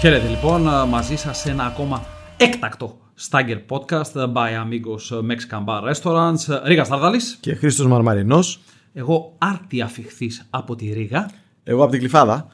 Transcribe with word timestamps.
Χαίρετε 0.00 0.28
λοιπόν 0.28 0.60
μαζί 0.88 1.16
σας 1.16 1.38
σε 1.38 1.50
ένα 1.50 1.64
ακόμα 1.64 2.04
έκτακτο 2.36 2.98
Stagger 3.30 3.60
Podcast 3.68 4.32
by 4.32 4.50
Amigos 4.64 5.20
Mexican 5.30 5.64
Bar 5.64 5.92
Restaurants. 5.92 6.62
Ρίγας 6.64 6.86
Σταρδάλης. 6.86 7.38
Και 7.40 7.54
Χρήστος 7.54 7.86
Μαρμαρινός. 7.86 8.60
Εγώ 8.92 9.34
άρτη 9.38 9.80
αφιχθής 9.80 10.46
από 10.50 10.74
τη 10.74 10.92
Ρίγα. 10.92 11.30
Εγώ 11.64 11.82
από 11.82 11.90
την 11.90 12.00
Κλειφάδα. 12.00 12.46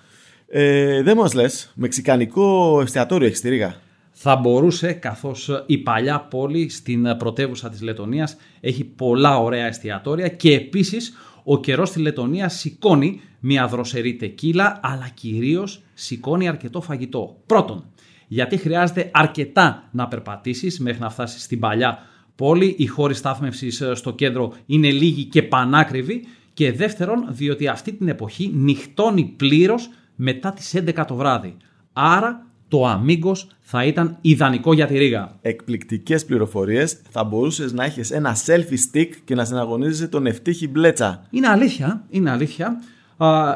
Ε, 0.48 1.02
δεν 1.02 1.16
μας 1.16 1.34
λες, 1.34 1.72
μεξικανικό 1.74 2.78
εστιατόριο 2.80 3.26
έχεις 3.26 3.38
στη 3.38 3.48
Ρίγα; 3.48 3.80
Θα 4.10 4.36
μπορούσε, 4.36 4.92
καθώς 4.92 5.64
η 5.66 5.78
παλιά 5.78 6.20
πόλη 6.20 6.68
στην 6.68 7.16
πρωτεύουσα 7.16 7.70
της 7.70 7.82
Λετωνίας 7.82 8.36
έχει 8.60 8.84
πολλά 8.84 9.38
ωραία 9.38 9.66
εστιατόρια 9.66 10.28
και 10.28 10.54
επίσης 10.54 11.14
ο 11.44 11.60
καιρός 11.60 11.88
στη 11.88 12.00
Λετωνία 12.00 12.48
σηκώνει 12.48 13.20
μια 13.40 13.66
δροσερή 13.66 14.16
τεκίλα, 14.16 14.80
αλλά 14.82 15.08
κυρίως 15.14 15.83
σηκώνει 15.94 16.48
αρκετό 16.48 16.80
φαγητό. 16.80 17.36
Πρώτον, 17.46 17.84
γιατί 18.28 18.56
χρειάζεται 18.56 19.10
αρκετά 19.12 19.88
να 19.90 20.08
περπατήσεις 20.08 20.80
μέχρι 20.80 21.00
να 21.00 21.10
φτάσεις 21.10 21.42
στην 21.42 21.58
παλιά 21.58 21.98
πόλη. 22.34 22.74
Οι 22.78 22.86
χώροι 22.86 23.14
στάθμευσης 23.14 23.82
στο 23.92 24.12
κέντρο 24.12 24.52
είναι 24.66 24.90
λίγοι 24.90 25.24
και 25.24 25.42
πανάκριβοι. 25.42 26.26
Και 26.54 26.72
δεύτερον, 26.72 27.26
διότι 27.28 27.68
αυτή 27.68 27.92
την 27.92 28.08
εποχή 28.08 28.50
νυχτώνει 28.54 29.34
πλήρως 29.36 29.90
μετά 30.14 30.52
τις 30.52 30.74
11 30.74 31.04
το 31.06 31.14
βράδυ. 31.14 31.56
Άρα 31.92 32.46
το 32.68 32.92
Amigos 32.92 33.36
θα 33.60 33.84
ήταν 33.84 34.18
ιδανικό 34.20 34.72
για 34.72 34.86
τη 34.86 34.98
Ρίγα. 34.98 35.36
Εκπληκτικές 35.40 36.24
πληροφορίες. 36.24 37.00
Θα 37.10 37.24
μπορούσες 37.24 37.72
να 37.72 37.84
έχεις 37.84 38.10
ένα 38.10 38.36
selfie 38.46 38.96
stick 38.96 39.08
και 39.24 39.34
να 39.34 39.44
συναγωνίζεσαι 39.44 40.08
τον 40.08 40.26
ευτύχη 40.26 40.68
μπλέτσα. 40.68 41.26
Είναι 41.30 41.48
αλήθεια, 41.48 42.04
είναι 42.08 42.30
αλήθεια. 42.30 42.82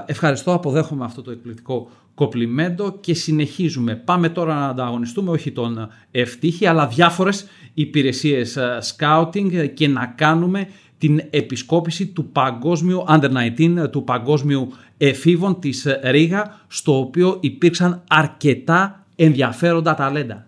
ευχαριστώ, 0.06 0.52
αποδέχομαι 0.52 1.04
αυτό 1.04 1.22
το 1.22 1.30
εκπληκτικό 1.30 1.90
κοπλιμέντο 2.18 2.98
και 3.00 3.14
συνεχίζουμε. 3.14 3.96
Πάμε 3.96 4.28
τώρα 4.28 4.54
να 4.54 4.68
ανταγωνιστούμε 4.68 5.30
όχι 5.30 5.52
τον 5.52 5.88
ευτύχη 6.10 6.66
αλλά 6.66 6.86
διάφορες 6.86 7.46
υπηρεσίες 7.74 8.56
ε, 8.56 8.78
scouting 8.82 9.68
και 9.74 9.88
να 9.88 10.06
κάνουμε 10.06 10.68
την 10.98 11.22
επισκόπηση 11.30 12.06
του 12.06 12.24
παγκόσμιου 12.24 13.04
Under 13.08 13.30
19, 13.84 13.90
του 13.90 14.04
παγκόσμιου 14.04 14.72
εφήβων 14.98 15.60
της 15.60 15.86
Ρήγα, 16.02 16.60
στο 16.68 16.98
οποίο 16.98 17.36
υπήρξαν 17.40 18.02
αρκετά 18.08 19.06
ενδιαφέροντα 19.16 19.94
ταλέντα. 19.94 20.46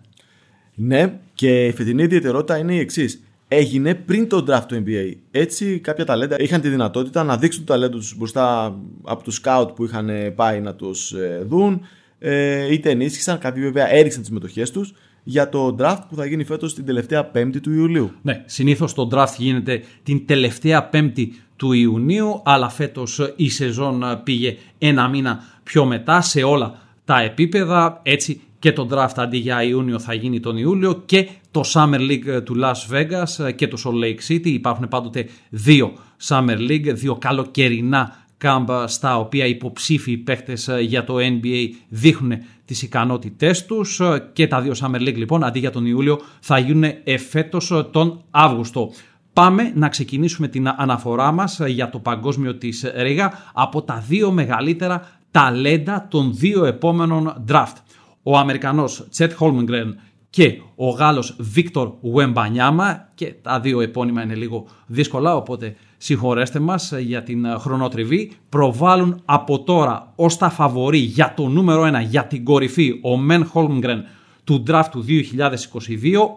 Ναι, 0.75 1.19
και 1.33 1.65
η 1.65 1.71
φετινή 1.71 2.03
ιδιαιτερότητα 2.03 2.57
είναι 2.57 2.73
η 2.73 2.79
εξής. 2.79 3.23
Έγινε 3.53 3.95
πριν 3.95 4.29
το 4.29 4.45
draft 4.47 4.65
του 4.67 4.83
NBA. 4.85 5.13
Έτσι, 5.31 5.79
κάποια 5.79 6.05
ταλέντα 6.05 6.39
είχαν 6.39 6.61
τη 6.61 6.69
δυνατότητα 6.69 7.23
να 7.23 7.37
δείξουν 7.37 7.65
το 7.65 7.73
ταλέντο 7.73 7.97
τους 7.97 8.17
μπροστά 8.17 8.75
από 9.03 9.23
τους 9.23 9.41
scout 9.43 9.67
που 9.75 9.85
είχαν 9.85 10.09
πάει 10.35 10.61
να 10.61 10.75
τους 10.75 11.11
ε, 11.11 11.45
δουν, 11.47 11.81
ε, 12.19 12.73
είτε 12.73 12.89
ενίσχυσαν, 12.89 13.37
κάποιοι 13.37 13.63
βέβαια 13.63 13.91
έριξαν 13.91 14.21
τις 14.21 14.31
μετοχέ 14.31 14.63
τους 14.63 14.93
για 15.23 15.49
το 15.49 15.75
draft 15.79 16.01
που 16.09 16.15
θα 16.15 16.25
γίνει 16.25 16.43
φέτος 16.43 16.73
την 16.73 16.85
τελευταία 16.85 17.25
Πέμπτη 17.25 17.59
του 17.59 17.73
Ιουλίου. 17.73 18.11
Ναι, 18.21 18.43
συνήθως 18.45 18.93
το 18.93 19.09
draft 19.11 19.35
γίνεται 19.37 19.83
την 20.03 20.25
τελευταία 20.25 20.83
Πέμπτη 20.83 21.41
του 21.55 21.71
Ιουνίου, 21.71 22.41
αλλά 22.45 22.69
φέτος 22.69 23.33
η 23.35 23.49
σεζόν 23.49 24.03
πήγε 24.23 24.57
ένα 24.77 25.07
μήνα 25.07 25.43
πιο 25.63 25.85
μετά 25.85 26.21
σε 26.21 26.43
όλα 26.43 26.79
τα 27.05 27.21
επίπεδα. 27.21 27.99
Έτσι 28.03 28.41
και 28.59 28.73
το 28.73 28.87
draft 28.91 29.13
αντί 29.15 29.37
για 29.37 29.63
Ιούνιο 29.63 29.99
θα 29.99 30.13
γίνει 30.13 30.39
τον 30.39 30.57
Ιούλιο 30.57 31.01
και 31.05 31.27
το 31.51 31.61
Summer 31.73 31.99
League 31.99 32.43
του 32.43 32.55
Las 32.59 32.95
Vegas 32.95 33.55
και 33.55 33.67
το 33.67 33.77
Salt 33.85 34.03
Lake 34.03 34.31
City. 34.31 34.47
Υπάρχουν 34.47 34.87
πάντοτε 34.87 35.29
δύο 35.49 35.93
Summer 36.27 36.57
League, 36.57 36.91
δύο 36.93 37.15
καλοκαιρινά 37.15 38.15
κάμπα 38.37 38.87
στα 38.87 39.17
οποία 39.17 39.45
υποψήφιοι 39.45 40.17
παίχτες 40.17 40.69
για 40.81 41.03
το 41.03 41.15
NBA 41.17 41.67
δείχνουν 41.89 42.37
τις 42.65 42.81
ικανότητές 42.81 43.65
τους 43.65 44.01
και 44.33 44.47
τα 44.47 44.61
δύο 44.61 44.73
Summer 44.79 44.99
League 44.99 45.15
λοιπόν 45.15 45.43
αντί 45.43 45.59
για 45.59 45.71
τον 45.71 45.85
Ιούλιο 45.85 46.21
θα 46.39 46.57
γίνουν 46.57 46.91
εφέτος 47.03 47.89
τον 47.91 48.23
Αύγουστο. 48.31 48.91
Πάμε 49.33 49.71
να 49.75 49.89
ξεκινήσουμε 49.89 50.47
την 50.47 50.67
αναφορά 50.67 51.31
μας 51.31 51.59
για 51.67 51.89
το 51.89 51.99
παγκόσμιο 51.99 52.55
της 52.55 52.91
Ρίγα 52.95 53.31
από 53.53 53.81
τα 53.81 54.03
δύο 54.07 54.31
μεγαλύτερα 54.31 55.09
ταλέντα 55.31 56.07
των 56.09 56.31
δύο 56.35 56.65
επόμενων 56.65 57.43
draft. 57.51 57.75
Ο 58.23 58.37
Αμερικανός 58.37 59.07
Τσέτ 59.09 59.33
Χόλμιγκρεν 59.33 59.99
και 60.31 60.61
ο 60.75 60.89
Γάλλος 60.89 61.35
Βίκτορ 61.39 61.91
Ουεμπανιάμα 62.01 63.09
και 63.15 63.33
τα 63.41 63.59
δύο 63.59 63.81
επώνυμα 63.81 64.23
είναι 64.23 64.35
λίγο 64.35 64.65
δύσκολα 64.87 65.35
οπότε 65.35 65.75
συγχωρέστε 65.97 66.59
μας 66.59 66.93
για 66.99 67.23
την 67.23 67.45
χρονοτριβή 67.57 68.31
προβάλλουν 68.49 69.21
από 69.25 69.63
τώρα 69.63 70.13
ως 70.15 70.37
τα 70.37 70.49
φαβορή 70.49 70.97
για 70.97 71.33
το 71.35 71.47
νούμερο 71.47 71.89
1 72.01 72.05
για 72.09 72.25
την 72.25 72.43
κορυφή 72.43 72.99
ο 73.01 73.17
Μεν 73.17 73.45
Χόλμγκρεν 73.45 74.03
του 74.43 74.63
draft 74.67 74.87
του 74.91 75.05
2022 75.07 75.17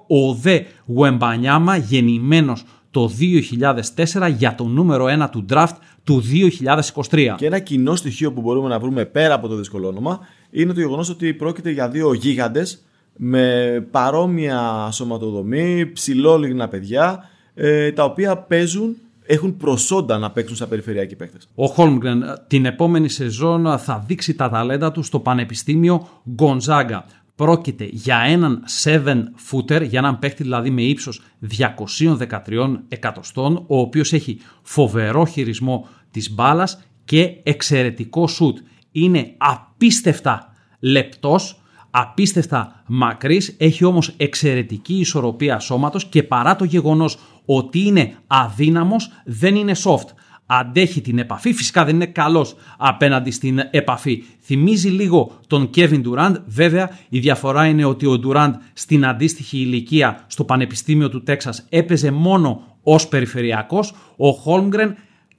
ο 0.07 0.35
Δε 0.35 0.61
Ουεμπανιάμα 0.85 1.77
γεννημένος 1.77 2.65
το 2.91 3.11
2004 4.21 4.33
για 4.37 4.55
το 4.55 4.65
νούμερο 4.65 5.07
1 5.25 5.31
του 5.31 5.45
draft 5.51 5.77
του 6.05 6.23
2023. 7.11 7.35
Και 7.37 7.47
ένα 7.47 7.59
κοινό 7.59 7.97
στοιχείο 7.97 8.33
που 8.33 8.41
μπορούμε 8.41 8.69
να 8.69 8.79
βρούμε 8.79 9.05
πέρα 9.05 9.35
από 9.35 9.49
το 9.49 9.57
δύσκολο 9.57 9.89
όνομα 9.89 10.21
είναι 10.51 10.73
το 10.73 10.81
γεγονός 10.81 11.09
ότι 11.09 11.35
πρόκειται 11.35 11.71
για 11.71 11.89
δύο 11.89 12.13
γίγαντες 12.13 12.85
με 13.17 13.87
παρόμοια 13.91 14.89
σωματοδομή, 14.93 15.87
ψηλόλιγνα 15.87 16.69
παιδιά, 16.69 17.29
ε, 17.55 17.93
τα 17.93 18.05
οποία 18.05 18.37
παίζουν 18.37 18.97
έχουν 19.27 19.57
προσόντα 19.57 20.19
να 20.19 20.31
παίξουν 20.31 20.57
σαν 20.57 20.69
περιφερειακοί 20.69 21.17
παίκτες. 21.17 21.49
Ο 21.55 21.67
Χόλμγκρεν 21.67 22.25
την 22.47 22.65
επόμενη 22.65 23.09
σεζόν 23.09 23.79
θα 23.79 24.05
δείξει 24.07 24.35
τα 24.35 24.49
ταλέντα 24.49 24.93
του 24.93 25.03
στο 25.03 25.21
Πανεπιστήμιο 25.21 26.09
Γκονζάγκα. 26.31 27.05
Πρόκειται 27.35 27.89
για 27.91 28.19
έναν 28.19 28.63
7 28.85 28.99
footer, 29.51 29.87
για 29.89 29.99
έναν 29.99 30.19
παίκτη 30.19 30.43
δηλαδή 30.43 30.71
με 30.71 30.83
ύψος 30.83 31.23
213 31.59 32.83
εκατοστών, 32.89 33.65
ο 33.67 33.79
οποίος 33.79 34.13
έχει 34.13 34.41
φοβερό 34.63 35.27
χειρισμό 35.27 35.89
της 36.11 36.35
μπάλας 36.35 36.83
και 37.05 37.31
εξαιρετικό 37.43 38.27
σουτ. 38.27 38.59
Είναι 38.93 39.35
απίστευτα 39.37 40.53
λεπτός, 40.81 41.63
απίστευτα 41.97 42.83
μακρύς, 42.87 43.55
έχει 43.59 43.85
όμως 43.85 44.15
εξαιρετική 44.17 44.95
ισορροπία 44.95 45.59
σώματος 45.59 46.05
και 46.05 46.23
παρά 46.23 46.57
το 46.57 46.65
γεγονός 46.65 47.19
ότι 47.45 47.87
είναι 47.87 48.15
αδύναμος 48.27 49.11
δεν 49.25 49.55
είναι 49.55 49.73
soft. 49.85 50.09
Αντέχει 50.47 51.01
την 51.01 51.19
επαφή, 51.19 51.53
φυσικά 51.53 51.85
δεν 51.85 51.95
είναι 51.95 52.07
καλός 52.07 52.55
απέναντι 52.79 53.31
στην 53.31 53.61
επαφή. 53.71 54.23
Θυμίζει 54.41 54.89
λίγο 54.89 55.41
τον 55.47 55.71
Kevin 55.75 56.03
Durant, 56.05 56.35
βέβαια 56.47 56.91
η 57.09 57.19
διαφορά 57.19 57.67
είναι 57.67 57.85
ότι 57.85 58.07
ο 58.07 58.21
Durant 58.27 58.53
στην 58.73 59.07
αντίστοιχη 59.07 59.59
ηλικία 59.59 60.25
στο 60.27 60.45
Πανεπιστήμιο 60.45 61.09
του 61.09 61.23
Τέξας 61.23 61.67
έπαιζε 61.69 62.11
μόνο 62.11 62.79
ως 62.83 63.09
περιφερειακός, 63.09 63.95
ο 64.17 64.29
Holmgren 64.45 64.93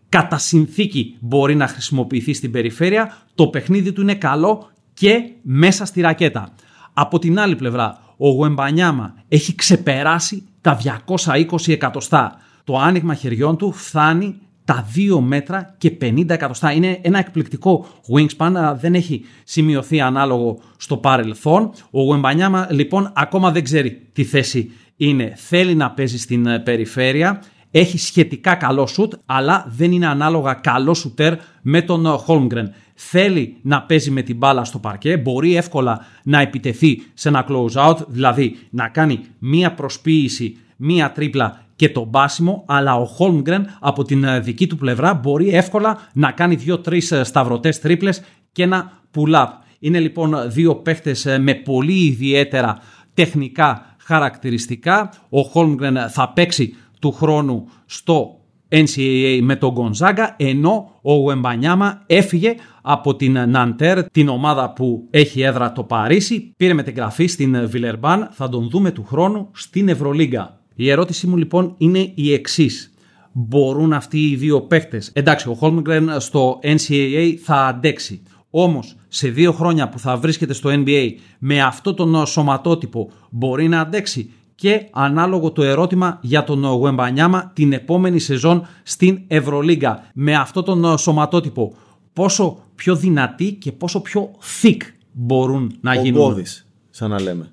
κατά 0.09 0.37
συνθήκη 0.37 1.15
μπορεί 1.19 1.55
να 1.55 1.67
χρησιμοποιηθεί 1.67 2.33
στην 2.33 2.51
περιφέρεια, 2.51 3.17
το 3.35 3.47
παιχνίδι 3.47 3.91
του 3.91 4.01
είναι 4.01 4.15
καλό 4.15 4.69
και 4.95 5.31
μέσα 5.41 5.85
στη 5.85 6.01
ρακέτα. 6.01 6.49
Από 6.93 7.19
την 7.19 7.39
άλλη 7.39 7.55
πλευρά, 7.55 7.99
ο 8.17 8.29
Γουεμπανιάμα 8.29 9.13
έχει 9.27 9.55
ξεπεράσει 9.55 10.47
τα 10.61 10.79
220 11.25 11.45
εκατοστά. 11.67 12.39
Το 12.63 12.77
άνοιγμα 12.77 13.13
χεριών 13.13 13.57
του 13.57 13.71
φτάνει 13.71 14.39
τα 14.65 14.87
2 14.95 15.19
μέτρα 15.19 15.75
και 15.77 15.97
50 16.01 16.29
εκατοστά. 16.29 16.71
Είναι 16.71 16.99
ένα 17.01 17.19
εκπληκτικό 17.19 17.85
wingspan, 18.13 18.73
δεν 18.79 18.93
έχει 18.93 19.25
σημειωθεί 19.43 20.01
ανάλογο 20.01 20.59
στο 20.77 20.97
παρελθόν. 20.97 21.71
Ο 21.91 22.01
Γουεμπανιάμα 22.01 22.67
λοιπόν 22.71 23.11
ακόμα 23.15 23.51
δεν 23.51 23.63
ξέρει 23.63 24.09
τι 24.13 24.23
θέση 24.23 24.71
είναι. 24.95 25.33
Θέλει 25.35 25.75
να 25.75 25.91
παίζει 25.91 26.17
στην 26.19 26.45
ε, 26.45 26.59
περιφέρεια, 26.59 27.41
έχει 27.71 27.97
σχετικά 27.97 28.55
καλό 28.55 28.87
σουτ, 28.87 29.13
αλλά 29.25 29.65
δεν 29.69 29.91
είναι 29.91 30.07
ανάλογα 30.07 30.53
καλό 30.53 30.93
σουτέρ 30.93 31.33
με 31.61 31.81
τον 31.81 32.05
Holmgren. 32.27 32.65
Θέλει 32.97 33.57
να 33.61 33.81
παίζει 33.81 34.11
με 34.11 34.21
την 34.21 34.37
μπάλα 34.37 34.63
στο 34.63 34.79
παρκέ, 34.79 35.17
μπορεί 35.17 35.55
εύκολα 35.55 36.05
να 36.23 36.41
επιτεθεί 36.41 37.01
σε 37.13 37.29
ένα 37.29 37.45
close 37.49 37.89
out, 37.89 37.97
δηλαδή 38.07 38.57
να 38.69 38.87
κάνει 38.87 39.19
μία 39.39 39.73
προσποίηση, 39.73 40.57
μία 40.75 41.11
τρίπλα 41.11 41.65
και 41.75 41.89
το 41.89 42.03
μπάσιμο, 42.03 42.63
αλλά 42.67 42.95
ο 42.95 43.07
Holmgren 43.19 43.61
από 43.79 44.03
την 44.03 44.23
ε, 44.23 44.39
δική 44.39 44.67
του 44.67 44.77
πλευρά 44.77 45.13
μπορεί 45.13 45.49
εύκολα 45.49 45.97
να 46.13 46.31
κάνει 46.31 46.55
δύο-τρει 46.55 47.01
ε, 47.09 47.23
σταυρωτές 47.23 47.79
τρίπλες 47.79 48.21
και 48.51 48.63
ένα 48.63 48.91
pull-up. 49.15 49.47
Είναι 49.79 49.99
λοιπόν 49.99 50.51
δύο 50.51 50.75
παίχτες 50.75 51.25
ε, 51.25 51.39
με 51.39 51.53
πολύ 51.53 52.05
ιδιαίτερα 52.05 52.77
τεχνικά 53.13 53.95
χαρακτηριστικά. 53.97 55.09
Ο 55.29 55.39
Holmgren 55.53 55.95
θα 56.09 56.29
παίξει 56.29 56.75
του 56.99 57.11
χρόνου 57.11 57.67
στο 57.85 58.39
NCAA 58.69 59.39
με 59.41 59.55
τον 59.55 59.71
Γκονζάγκα, 59.71 60.35
ενώ 60.37 60.99
ο 61.01 61.13
Γουεμπανιάμα 61.13 62.03
έφυγε 62.05 62.55
από 62.81 63.15
την 63.15 63.49
Ναντέρ, 63.49 64.09
την 64.09 64.29
ομάδα 64.29 64.73
που 64.73 65.07
έχει 65.09 65.41
έδρα 65.41 65.71
το 65.71 65.83
Παρίσι, 65.83 66.53
πήρε 66.57 66.73
μετεγγραφή 66.73 67.25
στην 67.25 67.69
Βιλερμπάν, 67.69 68.29
θα 68.31 68.49
τον 68.49 68.69
δούμε 68.69 68.91
του 68.91 69.03
χρόνου 69.03 69.49
στην 69.53 69.89
Ευρωλίγκα. 69.89 70.59
Η 70.75 70.89
ερώτησή 70.89 71.27
μου 71.27 71.37
λοιπόν 71.37 71.75
είναι 71.77 72.11
η 72.15 72.33
εξής. 72.33 72.93
Μπορούν 73.31 73.93
αυτοί 73.93 74.29
οι 74.29 74.35
δύο 74.35 74.61
παίχτε. 74.61 75.01
Εντάξει, 75.13 75.49
ο 75.49 75.53
Χόλμγκρεν 75.53 76.19
στο 76.19 76.59
NCAA 76.63 77.33
θα 77.43 77.65
αντέξει. 77.65 78.21
Όμως 78.49 78.95
σε 79.07 79.27
δύο 79.27 79.51
χρόνια 79.51 79.89
που 79.89 79.99
θα 79.99 80.17
βρίσκεται 80.17 80.53
στο 80.53 80.69
NBA 80.73 81.09
με 81.39 81.61
αυτό 81.61 81.93
τον 81.93 82.25
σωματότυπο 82.25 83.11
μπορεί 83.29 83.67
να 83.67 83.79
αντέξει; 83.79 84.31
Και 84.55 84.87
ανάλογο 84.91 85.51
το 85.51 85.63
ερώτημα 85.63 86.19
για 86.21 86.43
τον 86.43 86.65
Γουεμπανιάμα 86.65 87.51
την 87.55 87.73
επόμενη 87.73 88.19
σεζόν 88.19 88.67
στην 88.83 89.21
Ευρωλίγκα. 89.27 90.09
Με 90.13 90.35
αυτό 90.35 90.63
τον 90.63 90.97
σωματότυπο 90.97 91.75
πόσο 92.13 92.57
πιο 92.75 92.95
δυνατοί 92.95 93.53
και 93.53 93.71
πόσο 93.71 94.01
πιο 94.01 94.31
thick 94.61 94.77
μπορούν 95.11 95.77
να 95.81 95.95
γίνουν; 95.95 96.21
Ογκώδης, 96.21 96.67
σαν 96.89 97.09
να 97.09 97.21
λέμε. 97.21 97.51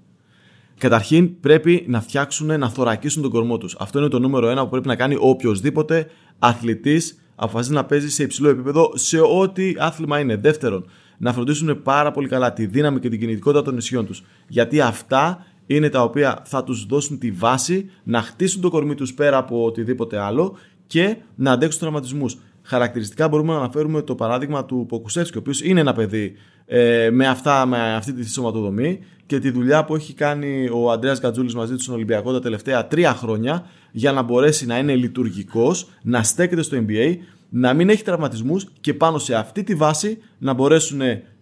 Καταρχήν 0.79 1.41
πρέπει 1.41 1.85
να 1.89 2.01
φτιάξουν, 2.01 2.59
να 2.59 2.69
θωρακίσουν 2.69 3.23
τον 3.23 3.31
κορμό 3.31 3.59
τους. 3.59 3.77
Αυτό 3.79 3.99
είναι 3.99 4.09
το 4.09 4.19
νούμερο 4.19 4.49
ένα 4.49 4.63
που 4.63 4.71
πρέπει 4.71 4.87
να 4.87 4.97
κάνει 4.97 5.17
οποιοδήποτε 5.19 6.07
αθλητής 6.39 7.17
αποφασίζει 7.35 7.75
να 7.75 7.85
παίζει 7.85 8.11
σε 8.11 8.23
υψηλό 8.23 8.49
επίπεδο 8.49 8.93
σε 8.95 9.21
ό,τι 9.21 9.75
άθλημα 9.79 10.19
είναι. 10.19 10.37
Δεύτερον, 10.37 10.87
να 11.19 11.33
φροντίσουν 11.33 11.83
πάρα 11.83 12.11
πολύ 12.11 12.29
καλά 12.29 12.53
τη 12.53 12.67
δύναμη 12.67 13.01
και 13.01 13.09
την 13.09 13.19
κινητικότητα 13.19 13.63
των 13.63 13.75
νησιών 13.75 14.07
τους. 14.07 14.23
Γιατί 14.49 14.81
αυτά 14.81 15.47
είναι 15.67 15.89
τα 15.89 16.03
οποία 16.03 16.43
θα 16.45 16.65
τους 16.65 16.87
δώσουν 16.87 17.19
τη 17.19 17.31
βάση 17.31 17.91
να 18.05 18.23
χτίσουν 18.23 18.61
το 18.61 18.71
κορμί 18.71 18.95
τους 18.95 19.15
πέρα 19.15 19.37
από 19.37 19.65
οτιδήποτε 19.65 20.19
άλλο 20.19 20.57
και 20.87 21.17
να 21.35 21.53
αντέξουν 21.53 21.81
τραυματισμούς. 21.81 22.37
Χαρακτηριστικά 22.63 23.29
μπορούμε 23.29 23.53
να 23.53 23.59
αναφέρουμε 23.59 24.03
το 24.03 24.15
παράδειγμα 24.15 24.65
του 24.65 24.87
Ποκουσεύσκη, 24.89 25.37
ο 25.37 25.41
οποίος 25.41 25.63
είναι 25.63 25.81
ένα 25.81 25.93
παιδί 25.93 26.35
ε, 26.67 27.11
με, 27.13 27.29
αυτά, 27.29 27.67
με 27.67 27.95
αυτή 27.95 28.13
τη 28.13 28.29
σωματοδομή 28.31 28.99
και 29.27 29.39
τη 29.39 29.51
δουλειά 29.51 29.85
που 29.85 29.95
έχει 29.95 30.15
κάνει 30.15 30.69
ο 30.73 30.91
Αντρέας 30.91 31.21
Γκατζούλης 31.21 31.55
μαζί 31.55 31.75
τους 31.75 31.83
στον 31.83 31.95
Ολυμπιακό 31.95 32.33
τα 32.33 32.41
τελευταία 32.41 32.87
τρία 32.87 33.15
χρόνια 33.15 33.67
για 33.93 34.13
να 34.13 34.23
μπορέσει 34.23 34.67
να 34.67 34.79
είναι 34.79 34.95
λειτουργικός, 34.95 35.89
να 36.03 36.23
στέκεται 36.23 36.63
στο 36.63 36.85
NBA, 36.87 37.17
να 37.49 37.75
μην 37.75 37.89
έχει 37.89 38.03
τραυματισμούς 38.03 38.67
και 38.81 38.95
πάνω 38.95 39.19
σε 39.19 39.35
αυτή 39.35 39.63
τη 39.63 39.75
βάση 39.75 40.19
να 40.39 40.53
μπορέσουν 40.53 41.01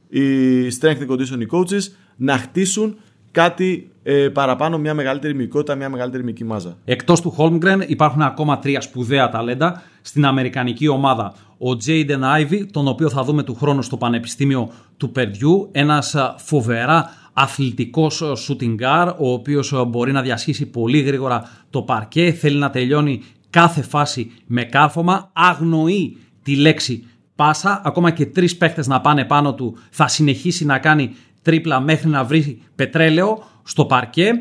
οι 0.09 0.67
strength 0.81 0.99
and 0.99 1.09
conditioning 1.09 1.59
coaches 1.59 1.83
να 2.17 2.39
χτίσουν 2.39 2.97
κάτι 3.31 3.91
ε, 4.03 4.29
παραπάνω, 4.29 4.79
μια 4.79 4.95
μεγαλύτερη 4.95 5.35
μυϊκότητα, 5.35 5.75
μια 5.75 5.89
μεγαλύτερη 5.89 6.25
μυϊκή 6.25 6.45
μάζα. 6.45 6.77
Εκτός 6.85 7.21
του 7.21 7.35
Holmgren 7.39 7.85
υπάρχουν 7.87 8.23
ακόμα 8.23 8.59
τρία 8.59 8.81
σπουδαία 8.81 9.29
ταλέντα 9.29 9.83
στην 10.03 10.27
Αμερικανική 10.27 10.89
ομάδα. 10.89 11.35
Ο 11.59 11.71
Jaden 11.87 12.21
Ivy, 12.41 12.67
τον 12.71 12.89
οποίο 12.89 13.11
θα 13.11 13.25
δούμε 13.25 13.43
του 13.43 13.55
χρόνου 13.55 13.83
στο 13.83 13.97
Πανεπιστήμιο 13.97 14.71
του 14.97 15.11
Περδιού, 15.13 15.69
ένας 15.73 16.15
φοβερά 16.37 17.11
αθλητικός 17.33 18.23
shooting 18.23 18.75
guard, 18.81 19.15
ο 19.19 19.33
οποίος 19.33 19.85
μπορεί 19.89 20.13
να 20.13 20.23
διασχίσει 20.23 20.67
πολύ 20.67 21.01
γρήγορα 21.01 21.51
το 21.71 21.83
παρκέ, 21.83 22.33
θέλει 22.33 22.59
να 22.59 22.71
τελειώνει 22.71 23.23
κάθε 23.51 23.83
φάση 23.83 24.33
με 24.47 24.65
κάρφωμα, 24.65 25.31
αγνοεί 25.33 26.17
τη 26.43 26.57
λέξη 26.57 27.05
πάσα, 27.35 27.81
ακόμα 27.85 28.11
και 28.11 28.27
τρεις 28.27 28.57
παίχτες 28.57 28.87
να 28.87 29.01
πάνε 29.01 29.25
πάνω 29.25 29.55
του 29.55 29.77
θα 29.91 30.09
συνεχίσει 30.09 30.65
να 30.65 30.79
κάνει 30.79 31.15
τρίπλα 31.43 31.81
μέχρι 31.81 32.09
να 32.09 32.25
βρει 32.25 32.63
πετρέλαιο 32.75 33.43
στο 33.63 33.85
παρκέ. 33.85 34.33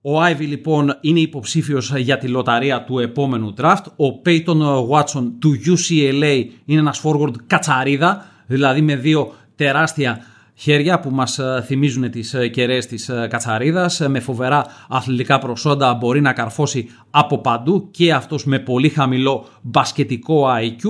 Ο 0.00 0.20
Άιβι 0.20 0.44
λοιπόν 0.44 0.98
είναι 1.00 1.20
υποψήφιος 1.20 1.92
για 1.96 2.18
τη 2.18 2.28
λοταρία 2.28 2.84
του 2.84 2.98
επόμενου 2.98 3.54
draft. 3.60 3.82
Ο 3.96 4.20
Peyton 4.24 4.86
Watson 4.88 5.30
του 5.38 5.52
UCLA 5.66 6.44
είναι 6.64 6.80
ένας 6.80 7.02
forward 7.04 7.32
κατσαρίδα, 7.46 8.26
δηλαδή 8.46 8.80
με 8.80 8.96
δύο 8.96 9.32
τεράστια 9.54 10.24
χέρια 10.54 11.00
που 11.00 11.10
μας 11.10 11.40
θυμίζουν 11.64 12.10
τις 12.10 12.34
κεραίες 12.52 12.86
της 12.86 13.10
κατσαρίδας. 13.28 14.00
Με 14.08 14.20
φοβερά 14.20 14.66
αθλητικά 14.88 15.38
προσόντα 15.38 15.94
μπορεί 15.94 16.20
να 16.20 16.32
καρφώσει 16.32 16.88
από 17.10 17.38
παντού 17.38 17.88
και 17.90 18.12
αυτός 18.12 18.44
με 18.44 18.58
πολύ 18.58 18.88
χαμηλό 18.88 19.46
μπασκετικό 19.62 20.46
IQ. 20.60 20.84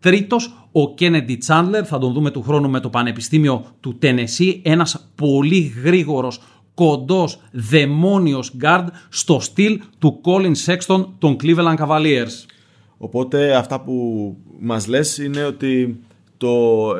Τρίτος, 0.00 0.61
ο 0.72 0.94
Kennedy 0.98 1.36
Chandler, 1.46 1.82
θα 1.84 1.98
τον 1.98 2.12
δούμε 2.12 2.30
του 2.30 2.42
χρόνου 2.42 2.70
με 2.70 2.80
το 2.80 2.88
Πανεπιστήμιο 2.88 3.64
του 3.80 3.98
Tennessee, 4.02 4.60
ένας 4.62 5.10
πολύ 5.14 5.74
γρήγορος 5.84 6.40
κοντός 6.74 7.40
δαιμόνιος 7.52 8.56
guard 8.62 8.86
στο 9.08 9.40
στυλ 9.40 9.80
του 9.98 10.20
Colin 10.24 10.52
Sexton 10.66 11.06
των 11.18 11.36
Cleveland 11.42 11.76
Cavaliers. 11.76 12.46
Οπότε 12.96 13.54
αυτά 13.54 13.80
που 13.80 14.36
μας 14.60 14.86
λες 14.86 15.18
είναι 15.18 15.44
ότι 15.44 16.00
το 16.36 16.48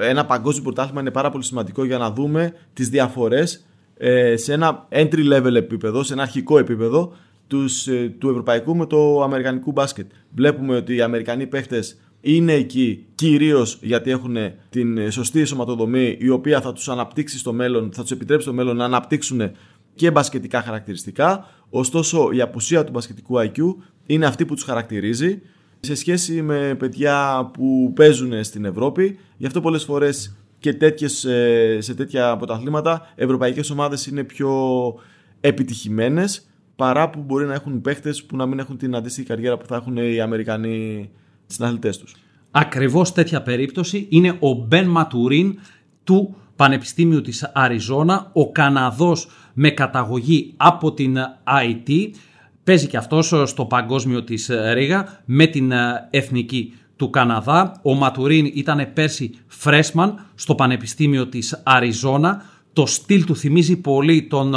ένα 0.00 0.26
παγκόσμιο 0.26 0.62
πρωτάθλημα 0.62 1.00
είναι 1.00 1.10
πάρα 1.10 1.30
πολύ 1.30 1.44
σημαντικό 1.44 1.84
για 1.84 1.98
να 1.98 2.10
δούμε 2.10 2.52
τις 2.72 2.88
διαφορές 2.88 3.66
ε, 3.96 4.36
σε 4.36 4.52
ένα 4.52 4.88
entry 4.90 5.32
level 5.32 5.54
επίπεδο, 5.54 6.02
σε 6.02 6.12
ένα 6.12 6.22
αρχικό 6.22 6.58
επίπεδο 6.58 7.12
τους, 7.46 7.86
ε, 7.86 8.14
του 8.18 8.28
ευρωπαϊκού 8.28 8.76
με 8.76 8.86
το 8.86 9.22
αμερικανικού 9.22 9.72
μπάσκετ. 9.72 10.10
Βλέπουμε 10.34 10.76
ότι 10.76 10.94
οι 10.94 11.00
αμερικανοί 11.00 11.46
παίχτες 11.46 12.00
είναι 12.24 12.52
εκεί 12.52 13.06
κυρίως 13.14 13.78
γιατί 13.82 14.10
έχουν 14.10 14.36
την 14.70 15.10
σωστή 15.10 15.44
σωματοδομή 15.44 16.16
η 16.20 16.28
οποία 16.28 16.60
θα 16.60 16.72
τους 16.72 16.88
αναπτύξει 16.88 17.38
στο 17.38 17.52
μέλλον, 17.52 17.90
θα 17.92 18.02
τους 18.02 18.10
επιτρέψει 18.10 18.46
στο 18.46 18.54
μέλλον 18.54 18.76
να 18.76 18.84
αναπτύξουν 18.84 19.50
και 19.94 20.10
μπασκετικά 20.10 20.62
χαρακτηριστικά. 20.62 21.46
Ωστόσο, 21.70 22.30
η 22.32 22.40
απουσία 22.40 22.84
του 22.84 22.90
μπασκετικού 22.92 23.34
IQ 23.38 23.58
είναι 24.06 24.26
αυτή 24.26 24.44
που 24.44 24.54
τους 24.54 24.64
χαρακτηρίζει 24.64 25.42
σε 25.80 25.94
σχέση 25.94 26.42
με 26.42 26.74
παιδιά 26.78 27.50
που 27.52 27.92
παίζουν 27.94 28.44
στην 28.44 28.64
Ευρώπη. 28.64 29.18
Γι' 29.36 29.46
αυτό 29.46 29.60
πολλές 29.60 29.84
φορές 29.84 30.36
και 30.58 30.74
τέτοιες, 30.74 31.24
ε, 31.24 31.78
σε 31.80 31.94
τέτοια 31.94 32.30
αποταθλήματα 32.30 33.12
ευρωπαϊκές 33.14 33.70
ομάδες 33.70 34.06
είναι 34.06 34.24
πιο 34.24 34.54
επιτυχημένες 35.40 36.46
παρά 36.76 37.10
που 37.10 37.20
μπορεί 37.20 37.46
να 37.46 37.54
έχουν 37.54 37.80
παίχτες 37.80 38.24
που 38.24 38.36
να 38.36 38.46
μην 38.46 38.58
έχουν 38.58 38.76
την 38.76 38.94
αντίστοιχη 38.94 39.26
καριέρα 39.26 39.58
που 39.58 39.66
θα 39.66 39.76
έχουν 39.76 39.96
οι 39.96 40.20
Αμερικανοί 40.20 41.10
συναθλητές 41.46 41.98
τους. 41.98 42.14
Ακριβώς 42.50 43.12
τέτοια 43.12 43.42
περίπτωση 43.42 44.06
είναι 44.10 44.36
ο 44.40 44.52
Μπεν 44.52 44.88
Ματουρίν 44.88 45.58
του 46.04 46.34
Πανεπιστήμιου 46.56 47.20
της 47.20 47.50
Αριζόνα, 47.52 48.30
ο 48.32 48.52
Καναδός 48.52 49.28
με 49.52 49.70
καταγωγή 49.70 50.54
από 50.56 50.92
την 50.92 51.16
IT, 51.62 52.10
παίζει 52.64 52.86
και 52.86 52.96
αυτός 52.96 53.34
στο 53.44 53.64
παγκόσμιο 53.64 54.22
της 54.22 54.50
Ρίγα 54.72 55.22
με 55.24 55.46
την 55.46 55.72
εθνική 56.10 56.74
του 56.96 57.10
Καναδά. 57.10 57.80
Ο 57.82 57.94
Ματουρίν 57.94 58.50
ήταν 58.54 58.92
πέρσι 58.92 59.30
freshman 59.64 60.12
στο 60.34 60.54
Πανεπιστήμιο 60.54 61.26
της 61.26 61.60
Αριζόνα. 61.64 62.42
Το 62.72 62.86
στυλ 62.86 63.24
του 63.24 63.36
θυμίζει 63.36 63.76
πολύ 63.76 64.22
τον 64.22 64.54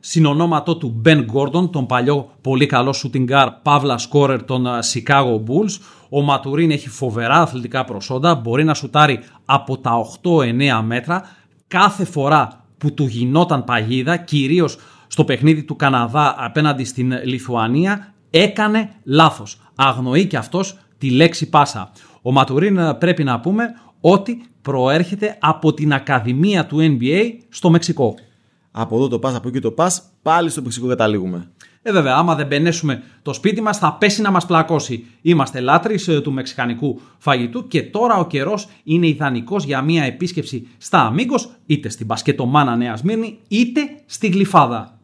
συνονόματό 0.00 0.76
του 0.76 1.02
Ben 1.04 1.24
Gordon, 1.32 1.70
τον 1.70 1.86
παλιό 1.86 2.30
πολύ 2.40 2.66
καλό 2.66 2.94
shooting 3.02 3.30
guard 3.30 3.50
Παύλα 3.62 3.98
Σκόρερ 3.98 4.44
των 4.44 4.66
Chicago 4.92 5.34
Bulls. 5.34 5.80
Ο 6.08 6.20
Ματουρίν 6.20 6.70
έχει 6.70 6.88
φοβερά 6.88 7.40
αθλητικά 7.40 7.84
προσόντα, 7.84 8.34
μπορεί 8.34 8.64
να 8.64 8.74
σουτάρει 8.74 9.20
από 9.44 9.78
τα 9.78 9.92
8-9 10.22 10.82
μέτρα 10.84 11.22
κάθε 11.68 12.04
φορά 12.04 12.64
που 12.78 12.94
του 12.94 13.04
γινόταν 13.04 13.64
παγίδα, 13.64 14.16
κυρίως 14.16 14.76
στο 15.06 15.24
παιχνίδι 15.24 15.62
του 15.62 15.76
Καναδά 15.76 16.34
απέναντι 16.38 16.84
στην 16.84 17.12
Λιθουανία, 17.24 18.14
έκανε 18.30 18.90
λάθος. 19.04 19.60
Αγνοεί 19.74 20.26
και 20.26 20.36
αυτός 20.36 20.78
τη 20.98 21.10
λέξη 21.10 21.48
πάσα. 21.48 21.90
Ο 22.22 22.32
Ματουρίν 22.32 22.78
ε, 22.78 22.94
πρέπει 22.94 23.24
να 23.24 23.40
πούμε 23.40 23.64
ότι 24.00 24.42
προέρχεται 24.62 25.36
από 25.40 25.74
την 25.74 25.92
Ακαδημία 25.92 26.66
του 26.66 26.76
NBA 26.80 27.22
στο 27.48 27.70
Μεξικό. 27.70 28.14
Από 28.80 28.96
εδώ 28.96 29.08
το 29.08 29.18
πας, 29.18 29.34
από 29.34 29.48
εκεί 29.48 29.60
το 29.60 29.70
πας, 29.70 30.02
πάλι 30.22 30.50
στο 30.50 30.62
Μεξικό 30.62 30.86
καταλήγουμε. 30.86 31.50
Ε, 31.82 31.92
βέβαια, 31.92 32.14
άμα 32.14 32.34
δεν 32.34 32.46
μπενέσουμε 32.46 33.02
το 33.22 33.32
σπίτι 33.32 33.60
μας, 33.60 33.78
θα 33.78 33.92
πέσει 33.92 34.22
να 34.22 34.30
μας 34.30 34.46
πλακώσει. 34.46 35.04
Είμαστε 35.22 35.60
λάτρε 35.60 35.94
του 36.22 36.32
μεξικανικού 36.32 37.00
φαγητού 37.18 37.68
και 37.68 37.82
τώρα 37.82 38.16
ο 38.16 38.26
καιρός 38.26 38.68
είναι 38.84 39.06
ιδανικός 39.06 39.64
για 39.64 39.82
μια 39.82 40.04
επίσκεψη 40.04 40.66
στα 40.78 41.00
Αμίγκος, 41.00 41.50
είτε 41.66 41.88
στην 41.88 42.06
Πασκετομάνα 42.06 42.76
Νέα 42.76 42.96
Σμύρνη, 42.96 43.38
είτε 43.48 43.80
στη 44.06 44.28
Γλυφάδα. 44.28 44.98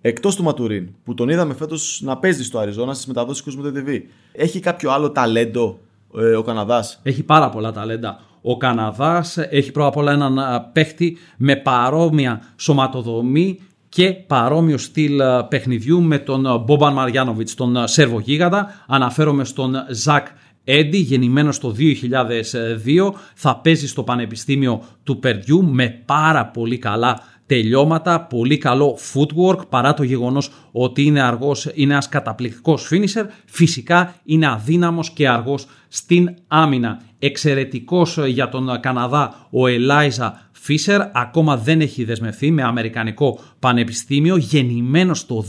Εκτός 0.00 0.36
του 0.36 0.42
Ματουρίν, 0.42 0.88
που 1.04 1.14
τον 1.14 1.28
είδαμε 1.28 1.54
φέτος 1.54 2.00
να 2.04 2.16
παίζει 2.16 2.44
στο 2.44 2.58
Αριζόνα 2.58 2.94
στις 2.94 3.06
μεταδόσεις 3.06 3.54
του 3.54 3.72
TV, 3.74 4.00
έχει 4.32 4.60
κάποιο 4.60 4.90
άλλο 4.90 5.10
ταλέντο 5.10 5.78
ε, 6.16 6.34
ο 6.34 6.42
Καναδάς; 6.42 7.00
Έχει 7.02 7.22
πάρα 7.22 7.48
πολλά 7.48 7.72
ταλέντα. 7.72 8.20
Ο 8.42 8.56
Καναδάς 8.56 9.36
έχει 9.36 9.72
πρώτα 9.72 9.88
απ' 9.88 9.96
όλα 9.96 10.12
έναν 10.12 10.38
παίχτη 10.72 11.16
με 11.36 11.56
παρόμοια 11.56 12.42
σωματοδομή 12.56 13.58
και 13.88 14.12
παρόμοιο 14.12 14.78
στυλ 14.78 15.20
ε, 15.20 15.46
παιχνιδιού 15.48 16.02
με 16.02 16.18
τον 16.18 16.62
Μπόμπαν 16.64 16.92
Μαριάνοβιτς, 16.92 17.54
τον 17.54 17.76
ε, 17.76 17.86
Σέρβο 17.86 18.20
Γίγαντα. 18.20 18.84
Αναφέρομαι 18.86 19.44
στον 19.44 19.74
Ζακ 19.90 20.26
Έντι, 20.64 20.98
γεννημένος 20.98 21.58
το 21.58 21.74
2002, 21.78 23.12
θα 23.34 23.56
παίζει 23.56 23.88
στο 23.88 24.02
Πανεπιστήμιο 24.02 24.82
του 25.02 25.18
Περδιού 25.18 25.64
με 25.64 26.02
πάρα 26.04 26.46
πολύ 26.46 26.78
καλά 26.78 27.20
τελειώματα, 27.48 28.20
πολύ 28.20 28.58
καλό 28.58 28.98
footwork 29.12 29.68
παρά 29.68 29.94
το 29.94 30.02
γεγονός 30.02 30.50
ότι 30.72 31.02
είναι 31.02 31.22
αργός, 31.22 31.68
είναι 31.74 31.92
ένας 31.92 32.08
καταπληκτικός 32.08 32.88
finisher, 32.90 33.24
φυσικά 33.46 34.14
είναι 34.24 34.46
αδύναμος 34.46 35.10
και 35.10 35.28
αργός 35.28 35.66
στην 35.88 36.34
άμυνα. 36.48 37.00
Εξαιρετικός 37.18 38.18
για 38.26 38.48
τον 38.48 38.80
Καναδά 38.80 39.48
ο 39.50 39.66
Ελάιζα 39.66 40.48
Φίσερ 40.52 41.00
ακόμα 41.12 41.56
δεν 41.56 41.80
έχει 41.80 42.04
δεσμευθεί 42.04 42.50
με 42.50 42.62
Αμερικανικό 42.62 43.40
Πανεπιστήμιο, 43.58 44.36
γεννημένος 44.36 45.26
το 45.26 45.44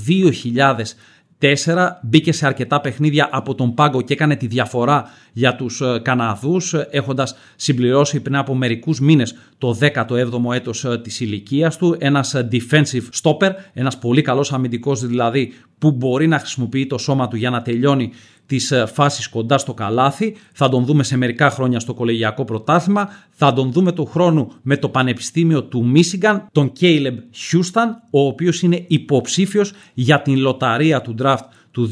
Μπήκε 2.02 2.32
σε 2.32 2.46
αρκετά 2.46 2.82
παιχνίδια 2.82 3.30
από 3.32 3.56
τον 3.56 3.74
πάγκο 3.74 4.02
και 4.02 4.14
έκανε 4.14 4.36
τη 4.36 4.48
διαφορά 4.48 5.10
για 5.34 5.56
τους 5.56 5.82
ε, 5.82 6.00
Καναδούς 6.04 6.74
έχοντας 6.74 7.36
συμπληρώσει 7.56 8.20
πριν 8.20 8.36
από 8.36 8.56
μερικούς 8.56 9.00
μήνες 9.00 9.36
το 9.58 9.78
17ο 9.82 10.54
έτος 10.54 10.86
ε, 10.86 10.98
της 10.98 11.20
ηλικίας 11.20 11.78
του. 11.78 11.96
Ένας 12.00 12.36
defensive 12.52 13.08
stopper, 13.22 13.52
ένας 13.74 13.98
πολύ 13.98 14.22
καλός 14.22 14.54
αμυντικός 14.54 15.06
δηλαδή 15.06 15.54
που 15.78 15.92
μπορεί 15.92 16.28
να 16.28 16.40
χρησιμοποιεί 16.40 16.88
το 16.88 16.98
σώμα 16.98 17.28
του 17.28 17.36
για 17.36 17.50
να 17.50 17.62
τελειώνει 17.62 18.12
τις 18.50 18.72
ε, 18.72 18.86
φάσεις 18.86 19.28
κοντά 19.30 19.58
στο 19.58 19.74
καλάθι. 19.74 20.36
Θα 20.54 20.70
τον 20.70 20.86
δούμε 20.86 21.04
σε 21.04 21.18
μερικά 21.18 21.50
χρόνια 21.50 21.80
στο 21.80 21.94
κολεγιακό 21.94 22.46
πρωτάθλημα. 22.46 23.10
Θα 23.30 23.54
τον 23.54 23.72
δούμε 23.72 23.92
του 23.92 24.06
χρόνου 24.06 24.52
με 24.62 24.78
το 24.78 24.90
Πανεπιστήμιο 24.90 25.64
του 25.64 25.86
Μίσιγκαν, 25.86 26.48
τον 26.52 26.72
Caleb 26.80 27.14
Houston, 27.52 27.88
ο 28.12 28.20
οποίος 28.20 28.62
είναι 28.62 28.86
υποψήφιος 28.88 29.74
για 29.94 30.22
την 30.22 30.38
λοταρία 30.38 31.02
του 31.02 31.16
draft 31.22 31.44
του 31.72 31.90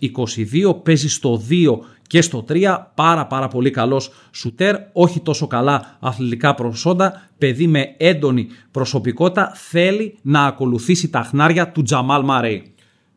2022. 0.00 0.82
Παίζει 0.82 1.08
στο 1.08 1.42
2 1.50 1.78
και 2.06 2.22
στο 2.22 2.44
3. 2.48 2.76
Πάρα 2.94 3.26
πάρα 3.26 3.48
πολύ 3.48 3.70
καλός 3.70 4.10
σουτέρ, 4.32 4.76
όχι 4.92 5.20
τόσο 5.20 5.46
καλά 5.46 5.96
αθλητικά 6.00 6.54
προσόντα, 6.54 7.28
παιδί 7.38 7.66
με 7.66 7.94
έντονη 7.96 8.48
προσωπικότητα, 8.70 9.52
θέλει 9.54 10.18
να 10.22 10.44
ακολουθήσει 10.44 11.10
τα 11.10 11.22
χνάρια 11.22 11.72
του 11.72 11.82
Τζαμάλ 11.82 12.24
Μαρέι. 12.24 12.72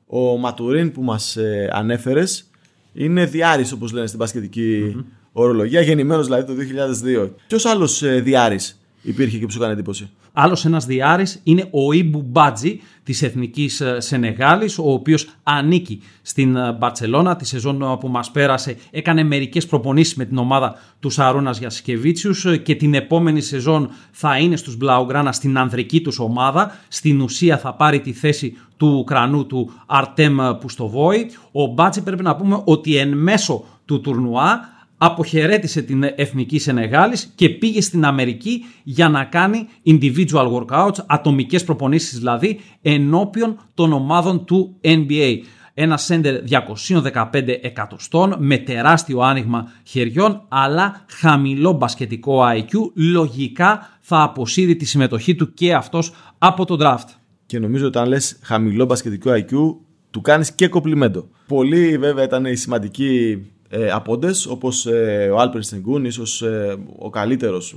Ο 0.06 0.38
Ματουρίν 0.38 0.92
που 0.92 1.02
μας 1.02 1.36
ε, 1.36 1.70
ανέφερες 1.74 2.51
είναι 2.94 3.26
διάρης 3.26 3.72
όπως 3.72 3.92
λένε 3.92 4.08
στην 4.08 4.20
πασχετικη 4.20 4.96
ορολογία, 5.32 5.82
γεννημένος 5.82 6.26
δηλαδή 6.26 6.44
το 6.46 6.54
2002. 7.26 7.30
Ποιος 7.48 7.66
άλλος 7.66 8.04
ε, 8.04 8.20
διάρης 8.20 8.81
υπήρχε 9.02 9.38
και 9.38 9.46
που 9.46 9.52
σου 9.52 9.58
έκανε 9.58 9.74
εντύπωση. 9.74 10.10
Άλλος 10.34 10.66
ένας 10.66 10.86
διάρρη 10.86 11.26
είναι 11.44 11.68
ο 11.72 11.94
Ιμπου 11.94 12.22
Μπάτζι 12.28 12.80
της 13.04 13.22
Εθνικής 13.22 13.82
ε, 13.82 14.00
Σενεγάλης, 14.00 14.78
ο 14.78 14.92
οποίος 14.92 15.30
ανήκει 15.44 16.02
στην 16.22 16.56
ε, 16.56 16.72
Μπαρσελόνα 16.72 17.36
τη 17.36 17.46
σεζόν 17.46 17.98
που 18.00 18.08
μας 18.08 18.32
πέρασε. 18.32 18.78
Έκανε 18.92 19.24
μερικές 19.24 19.66
προπονήσεις 19.66 20.16
με 20.16 20.26
την 20.26 20.38
ομάδα 20.38 20.76
τους 21.00 21.14
Σαρούνα 21.14 21.52
Γιασκεβίτσιους 21.52 22.46
ε, 22.46 22.58
και 22.58 22.76
την 22.76 22.94
επόμενη 22.94 23.42
σεζόν 23.42 23.90
θα 24.12 24.38
είναι 24.38 24.56
στους 24.56 24.78
Μπλαουγκράνα 24.78 25.32
στην 25.32 25.58
ανδρική 25.58 26.02
τους 26.02 26.20
ομάδα. 26.20 26.78
Στην 26.88 27.22
ουσία 27.22 27.58
θα 27.58 27.74
πάρει 27.74 28.00
τη 28.00 28.14
θέση 28.14 28.58
του 28.78 28.96
Ουκρανού 28.98 29.46
του 29.46 29.72
Αρτέμ 29.86 30.38
Πουστοβόη. 30.60 31.32
Ο 31.52 31.66
Μπάτζι 31.66 32.02
πρέπει 32.02 32.24
να 32.24 32.36
πούμε 32.36 32.62
ότι 32.64 32.96
εν 32.96 33.18
μέσω 33.18 33.64
του 33.86 34.02
τουρνουά 34.02 34.60
αποχαιρέτησε 35.04 35.82
την 35.82 36.04
Εθνική 36.16 36.60
Σενεγάλης 36.60 37.32
και 37.36 37.50
πήγε 37.50 37.82
στην 37.82 38.06
Αμερική 38.06 38.66
για 38.84 39.10
να 39.10 39.24
κάνει 39.24 39.68
individual 39.86 40.52
workouts, 40.52 40.96
ατομικές 41.06 41.64
προπονήσεις 41.64 42.18
δηλαδή, 42.18 42.60
ενώπιον 42.82 43.60
των 43.74 43.94
ομάδων 43.94 44.46
του 44.46 44.80
NBA. 44.82 45.38
Ένα 45.74 45.98
σέντερ 45.98 46.36
215 47.14 47.48
εκατοστών 47.62 48.36
με 48.40 48.58
τεράστιο 48.58 49.20
άνοιγμα 49.20 49.72
χεριών 49.84 50.46
αλλά 50.48 51.06
χαμηλό 51.10 51.72
μπασκετικό 51.72 52.42
IQ 52.44 52.92
λογικά 52.96 53.98
θα 54.00 54.22
αποσύρει 54.22 54.76
τη 54.76 54.86
συμμετοχή 54.86 55.36
του 55.36 55.54
και 55.54 55.74
αυτός 55.74 56.14
από 56.38 56.66
τον 56.66 56.80
draft. 56.82 57.08
Και 57.46 57.60
νομίζω 57.60 57.88
ότι 57.88 57.98
αν 57.98 58.08
λες 58.08 58.40
χαμηλό 58.42 58.86
μπασκετικό 58.86 59.32
IQ 59.32 59.76
του 60.10 60.22
κάνεις 60.22 60.52
και 60.52 60.68
κοπλιμέντο. 60.68 61.28
Πολλοί 61.48 61.98
βέβαια 61.98 62.24
ήταν 62.24 62.46
οι 62.46 62.56
σημαντικοί 62.56 63.38
ε, 63.74 63.90
απόντες 63.90 64.46
όπως 64.46 64.86
ε, 64.86 65.30
ο 65.34 65.40
Άλπερ 65.40 65.64
Στενγκούν, 65.64 66.06
ίσως 66.06 66.42
ε, 66.42 66.78
ο 66.98 67.10
καλύτερος, 67.10 67.76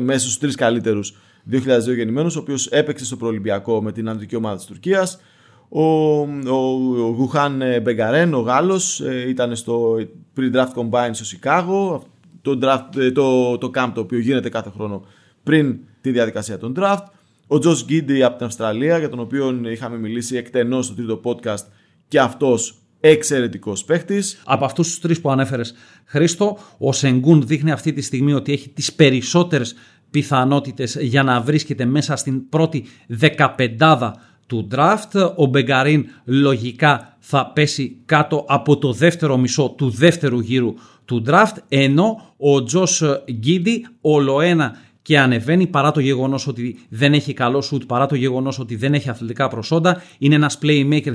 μέσα 0.00 0.18
στους 0.18 0.38
τρεις 0.38 0.54
καλύτερους 0.54 1.14
2002 1.50 1.94
γεννημένους, 1.96 2.36
ο 2.36 2.38
οποίος 2.38 2.66
έπαιξε 2.66 3.04
στο 3.04 3.16
προολυμπιακό 3.16 3.82
με 3.82 3.92
την 3.92 4.08
ανδρική 4.08 4.36
ομάδα 4.36 4.56
της 4.56 4.64
Τουρκίας. 4.64 5.20
Ο, 5.68 5.82
ο, 5.82 6.56
ο 6.98 7.14
Γουχάν 7.16 7.62
ε, 7.62 7.80
Μπεγκαρέν, 7.80 8.34
ο 8.34 8.40
Γάλλος, 8.40 9.00
ε, 9.00 9.28
ήταν 9.28 9.56
στο 9.56 9.96
pre-draft 10.36 10.72
combine 10.74 11.10
στο 11.12 11.24
Σικάγο, 11.24 12.02
το, 12.42 12.58
draft, 12.62 13.12
το, 13.14 13.58
το 13.58 13.70
camp 13.74 13.90
το 13.94 14.00
οποίο 14.00 14.18
γίνεται 14.18 14.48
κάθε 14.48 14.70
χρόνο 14.70 15.04
πριν 15.42 15.78
τη 16.00 16.10
διαδικασία 16.10 16.58
των 16.58 16.74
draft. 16.78 17.02
Ο 17.46 17.58
Τζος 17.58 17.84
Γκίντι 17.84 18.22
από 18.22 18.36
την 18.36 18.46
Αυστραλία, 18.46 18.98
για 18.98 19.08
τον 19.08 19.18
οποίο 19.18 19.60
είχαμε 19.64 19.98
μιλήσει 19.98 20.36
εκτενώς 20.36 20.84
στο 20.84 20.94
τρίτο 20.94 21.20
podcast 21.24 21.64
και 22.08 22.20
αυτός 22.20 22.78
εξαιρετικός 23.00 23.84
παίχτης. 23.84 24.42
Από 24.44 24.64
αυτούς 24.64 24.88
τους 24.88 25.00
τρεις 25.00 25.20
που 25.20 25.30
ανέφερες, 25.30 25.74
Χρήστο, 26.04 26.58
ο 26.78 26.92
Σενγκούν 26.92 27.46
δείχνει 27.46 27.70
αυτή 27.70 27.92
τη 27.92 28.00
στιγμή 28.00 28.32
ότι 28.32 28.52
έχει 28.52 28.68
τις 28.68 28.92
περισσότερες 28.92 29.74
πιθανότητες 30.10 30.96
για 31.00 31.22
να 31.22 31.40
βρίσκεται 31.40 31.84
μέσα 31.84 32.16
στην 32.16 32.48
πρώτη 32.48 32.84
δεκαπεντάδα 33.06 34.20
του 34.46 34.68
draft. 34.74 35.32
Ο 35.36 35.46
Μπεγκαρίν 35.46 36.06
λογικά 36.24 37.16
θα 37.18 37.52
πέσει 37.52 38.02
κάτω 38.04 38.44
από 38.48 38.78
το 38.78 38.92
δεύτερο 38.92 39.36
μισό 39.36 39.74
του 39.76 39.90
δεύτερου 39.90 40.40
γύρου 40.40 40.74
του 41.04 41.22
draft, 41.26 41.56
ενώ 41.68 42.34
ο 42.36 42.62
Τζος 42.62 43.02
Γκίντι 43.32 43.86
ολοένα 44.00 44.76
και 45.08 45.18
ανεβαίνει 45.18 45.66
παρά 45.66 45.90
το 45.90 46.00
γεγονός 46.00 46.46
ότι 46.46 46.78
δεν 46.88 47.12
έχει 47.12 47.32
καλό 47.32 47.60
σουτ, 47.60 47.82
παρά 47.84 48.06
το 48.06 48.14
γεγονός 48.14 48.58
ότι 48.58 48.76
δεν 48.76 48.94
έχει 48.94 49.10
αθλητικά 49.10 49.48
προσόντα. 49.48 50.02
Είναι 50.18 50.34
ένας 50.34 50.58
playmaker 50.62 51.12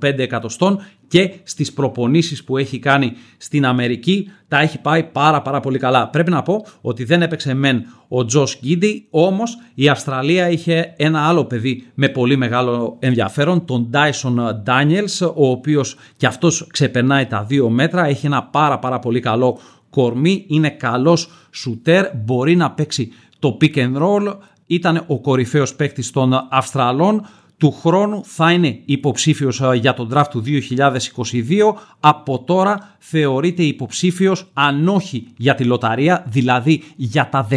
205 0.00 0.18
εκατοστών 0.18 0.80
και 1.08 1.32
στις 1.42 1.72
προπονήσεις 1.72 2.44
που 2.44 2.56
έχει 2.56 2.78
κάνει 2.78 3.12
στην 3.36 3.66
Αμερική 3.66 4.28
τα 4.48 4.60
έχει 4.60 4.80
πάει 4.80 5.02
πάρα 5.02 5.42
πάρα 5.42 5.60
πολύ 5.60 5.78
καλά. 5.78 6.08
Πρέπει 6.08 6.30
να 6.30 6.42
πω 6.42 6.66
ότι 6.80 7.04
δεν 7.04 7.22
έπαιξε 7.22 7.54
μεν 7.54 7.84
ο 8.08 8.24
Τζος 8.24 8.58
Γκίντι, 8.60 9.06
όμως 9.10 9.58
η 9.74 9.88
Αυστραλία 9.88 10.50
είχε 10.50 10.94
ένα 10.96 11.28
άλλο 11.28 11.44
παιδί 11.44 11.86
με 11.94 12.08
πολύ 12.08 12.36
μεγάλο 12.36 12.96
ενδιαφέρον, 12.98 13.64
τον 13.64 13.90
Dyson 13.92 14.34
Daniels, 14.66 15.32
ο 15.34 15.50
οποίος 15.50 15.96
και 16.16 16.26
αυτός 16.26 16.66
ξεπερνάει 16.72 17.26
τα 17.26 17.44
δύο 17.44 17.68
μέτρα, 17.68 18.06
έχει 18.06 18.26
ένα 18.26 18.42
πάρα 18.42 18.78
πάρα 18.78 18.98
πολύ 18.98 19.20
καλό 19.20 19.58
κορμί, 19.94 20.44
είναι 20.48 20.70
καλός 20.70 21.28
σουτέρ, 21.50 22.06
μπορεί 22.16 22.56
να 22.56 22.70
παίξει 22.70 23.12
το 23.38 23.56
pick 23.60 23.76
and 23.76 23.96
roll, 23.96 24.36
ήταν 24.66 25.04
ο 25.06 25.20
κορυφαίος 25.20 25.74
παίκτης 25.74 26.10
των 26.10 26.32
Αυστραλών, 26.50 27.26
του 27.56 27.72
χρόνου 27.72 28.20
θα 28.24 28.52
είναι 28.52 28.80
υποψήφιος 28.84 29.60
ε, 29.60 29.74
για 29.74 29.94
τον 29.94 30.10
draft 30.12 30.26
του 30.30 30.42
2022. 30.46 30.52
Από 32.00 32.44
τώρα 32.44 32.96
θεωρείται 32.98 33.62
υποψήφιος 33.62 34.50
αν 34.52 34.88
όχι 34.88 35.26
για 35.36 35.54
τη 35.54 35.64
λοταρία, 35.64 36.24
δηλαδή 36.28 36.82
για 36.96 37.28
τα 37.28 37.48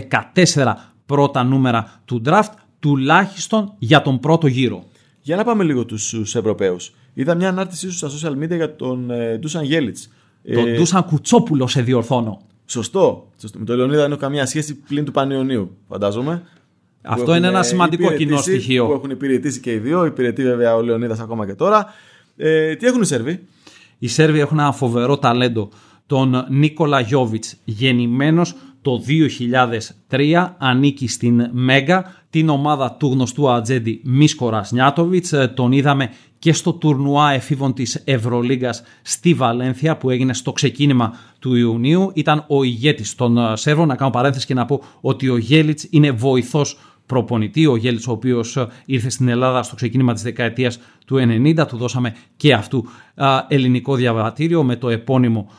14 0.53 0.74
πρώτα 1.06 1.44
νούμερα 1.44 2.01
του 2.06 2.22
draft, 2.25 2.51
τουλάχιστον 2.79 3.74
για 3.79 4.01
τον 4.01 4.20
πρώτο 4.20 4.48
γύρο. 4.48 4.84
Για 5.22 5.36
να 5.36 5.44
πάμε 5.44 5.63
λίγο 5.63 5.86
τους 5.86 6.36
Ευρωπαίους. 6.36 6.94
Είδα 7.13 7.36
μια 7.36 7.50
ανάρτησή 7.50 7.89
σου 7.89 7.98
στα 7.98 8.10
social 8.10 8.44
media 8.44 8.56
για 8.56 8.75
τον 8.75 9.12
Ντούσαν 9.39 9.63
Γέλιτς 9.63 10.10
τον 10.53 10.67
ε... 10.67 10.75
Ντούσαν 10.75 11.03
Κουτσόπουλο 11.03 11.67
σε 11.67 11.81
διορθώνω. 11.81 12.41
Σωστό. 12.65 13.27
Σωστό. 13.41 13.59
Με 13.59 13.65
τον 13.65 13.77
Λεωνίδα 13.77 14.01
δεν 14.01 14.11
έχω 14.11 14.19
καμία 14.19 14.45
σχέση 14.45 14.75
πλην 14.75 15.05
του 15.05 15.11
Πανιωνίου, 15.11 15.77
φαντάζομαι. 15.87 16.43
Αυτό 17.01 17.35
είναι 17.35 17.47
ένα 17.47 17.63
σημαντικό 17.63 18.13
κοινό 18.13 18.37
στοιχείο. 18.37 18.85
Που 18.85 18.93
έχουν 18.93 19.09
υπηρετήσει 19.09 19.59
και 19.59 19.71
οι 19.71 19.77
δύο. 19.77 20.05
Υπηρετεί 20.05 20.43
βέβαια 20.43 20.75
ο 20.75 20.81
Λεωνίδας 20.81 21.19
ακόμα 21.19 21.45
και 21.45 21.53
τώρα. 21.53 21.93
Ε, 22.37 22.75
τι 22.75 22.85
έχουν 22.85 23.01
οι 23.01 23.05
Σέρβοι; 23.05 23.47
Οι 23.97 24.07
Σέρβοι 24.07 24.39
έχουν 24.39 24.59
ένα 24.59 24.71
φοβερό 24.71 25.17
ταλέντο. 25.17 25.69
Τον 26.05 26.45
Νίκολα 26.49 26.99
Γιώβιτς, 26.99 27.55
γεννημένος 27.63 28.55
το 28.81 29.03
2003, 30.09 30.55
ανήκει 30.57 31.07
στην 31.07 31.49
Μέγα, 31.51 32.13
την 32.29 32.49
ομάδα 32.49 32.91
του 32.91 33.07
γνωστού 33.07 33.49
ατζέντη 33.49 34.01
Μίσκορα 34.03 34.67
Νιάτοβιτ. 34.71 35.33
Ε, 35.33 35.47
τον 35.47 35.71
είδαμε 35.71 36.09
και 36.39 36.53
στο 36.53 36.74
τουρνουά 36.74 37.32
εφήβων 37.32 37.74
της 37.74 38.01
Ευρωλίγκας 38.06 38.84
στη 39.01 39.34
Βαλένθια 39.34 39.98
που 39.98 40.10
έγινε 40.10 40.34
στο 40.34 40.51
ξεκίνημα 40.51 41.17
του 41.39 41.56
Ιουνίου. 41.56 42.12
Ήταν 42.13 42.46
ο 42.48 42.63
ηγέτης 42.63 43.15
των 43.15 43.38
ε, 43.38 43.56
Σέρβων. 43.56 43.88
Να 43.88 43.96
κάνω 43.96 44.12
παρένθεση 44.12 44.46
και 44.46 44.53
να 44.53 44.65
πω 44.65 44.82
ότι 45.01 45.29
ο 45.29 45.38
Γέλιτς 45.38 45.88
είναι 45.89 46.12
βοηθός 46.12 46.79
προπονητή. 47.06 47.65
Ο 47.65 47.75
Γέλιτς 47.75 48.08
ο 48.08 48.12
οποίος 48.12 48.58
ε, 48.58 48.67
ήρθε 48.86 49.10
στην 49.10 49.27
Ελλάδα 49.27 49.63
στο 49.63 49.75
ξεκίνημα 49.75 50.13
της 50.13 50.22
δεκαετίας 50.22 50.79
του 51.06 51.15
90. 51.15 51.67
Του 51.67 51.77
δώσαμε 51.77 52.15
και 52.36 52.53
αυτού 52.53 52.86
ε, 53.15 53.25
ελληνικό 53.48 53.96
διαβατήριο 53.96 54.63
με 54.63 54.75
το 54.75 54.89
επώνυμο 54.89 55.50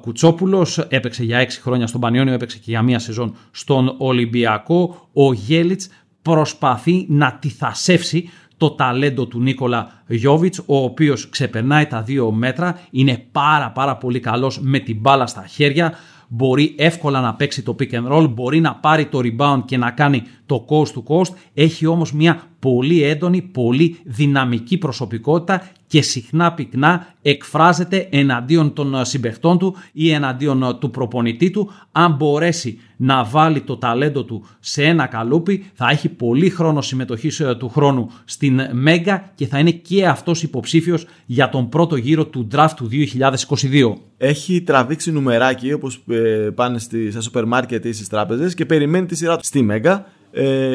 Κουτσόπουλος. 0.00 0.78
Έπαιξε 0.78 1.24
για 1.24 1.38
έξι 1.38 1.60
χρόνια 1.60 1.86
στον 1.86 2.00
Πανιόνιο, 2.00 2.32
έπαιξε 2.32 2.56
και 2.58 2.70
για 2.70 2.82
μία 2.82 2.98
σεζόν 2.98 3.34
στον 3.50 3.94
Ολυμπιακό. 3.98 5.08
Ο 5.12 5.32
Γέλιτς 5.32 5.88
προσπαθεί 6.22 7.06
να 7.08 7.38
τυθασεύσει 7.40 8.30
το 8.56 8.70
ταλέντο 8.70 9.26
του 9.26 9.40
Νίκολα 9.40 10.02
Γιώβιτς, 10.06 10.58
ο 10.58 10.76
οποίος 10.76 11.28
ξεπερνάει 11.28 11.86
τα 11.86 12.02
δύο 12.02 12.30
μέτρα, 12.30 12.80
είναι 12.90 13.26
πάρα 13.32 13.70
πάρα 13.70 13.96
πολύ 13.96 14.20
καλός 14.20 14.60
με 14.60 14.78
την 14.78 14.96
μπάλα 15.00 15.26
στα 15.26 15.46
χέρια, 15.46 15.92
μπορεί 16.28 16.74
εύκολα 16.78 17.20
να 17.20 17.34
παίξει 17.34 17.62
το 17.62 17.76
pick 17.78 17.92
and 17.92 18.12
roll, 18.12 18.28
μπορεί 18.30 18.60
να 18.60 18.74
πάρει 18.74 19.06
το 19.06 19.20
rebound 19.22 19.62
και 19.64 19.76
να 19.76 19.90
κάνει 19.90 20.22
το 20.46 20.64
coast 20.68 20.92
to 20.92 21.02
coast, 21.06 21.34
έχει 21.54 21.86
όμως 21.86 22.12
μια 22.12 22.48
πολύ 22.58 23.02
έντονη, 23.02 23.42
πολύ 23.42 23.96
δυναμική 24.04 24.78
προσωπικότητα 24.78 25.70
και 25.86 26.02
συχνά 26.02 26.52
πυκνά 26.52 27.06
εκφράζεται 27.22 28.08
εναντίον 28.10 28.72
των 28.72 29.04
συμπεχτών 29.04 29.58
του 29.58 29.76
ή 29.92 30.10
εναντίον 30.10 30.78
του 30.80 30.90
προπονητή 30.90 31.50
του. 31.50 31.70
Αν 31.92 32.12
μπορέσει 32.12 32.78
να 32.96 33.24
βάλει 33.24 33.60
το 33.60 33.76
ταλέντο 33.76 34.24
του 34.24 34.44
σε 34.60 34.84
ένα 34.84 35.06
καλούπι 35.06 35.64
θα 35.74 35.88
έχει 35.90 36.08
πολύ 36.08 36.50
χρόνο 36.50 36.80
συμμετοχής 36.80 37.40
ε, 37.40 37.54
του 37.58 37.68
χρόνου 37.68 38.10
στην 38.24 38.60
Μέγκα 38.72 39.30
και 39.34 39.46
θα 39.46 39.58
είναι 39.58 39.70
και 39.70 40.06
αυτός 40.06 40.42
υποψήφιος 40.42 41.06
για 41.26 41.48
τον 41.48 41.68
πρώτο 41.68 41.96
γύρο 41.96 42.26
του 42.26 42.48
draft 42.54 42.72
του 42.76 42.88
2022. 42.90 43.92
Έχει 44.16 44.62
τραβήξει 44.62 45.12
νουμεράκι 45.12 45.72
όπως 45.72 46.02
ε, 46.08 46.48
πάνε 46.54 46.78
στη, 46.78 47.10
στα 47.10 47.20
σούπερ 47.20 47.44
μάρκετ 47.44 47.84
ή 47.84 47.92
στις 47.92 48.08
τράπεζες 48.08 48.54
και 48.54 48.66
περιμένει 48.66 49.06
τη 49.06 49.16
σειρά 49.16 49.36
του 49.36 49.44
στη 49.44 49.62
Μέγκα 49.62 49.94
ε, 49.94 50.15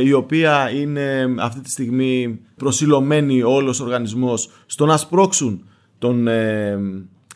η 0.03 0.13
οποία 0.13 0.72
είναι 0.72 1.36
αυτή 1.39 1.62
τη 1.62 1.70
στιγμή 1.70 2.39
προσιλωμένη 2.58 3.41
όλος 3.41 3.79
ο 3.79 3.84
οργανισμός 3.84 4.50
στο 4.65 4.86
να 4.86 4.98
σπρώξουν 4.98 5.65
τον 5.98 6.27
ε, 6.27 6.79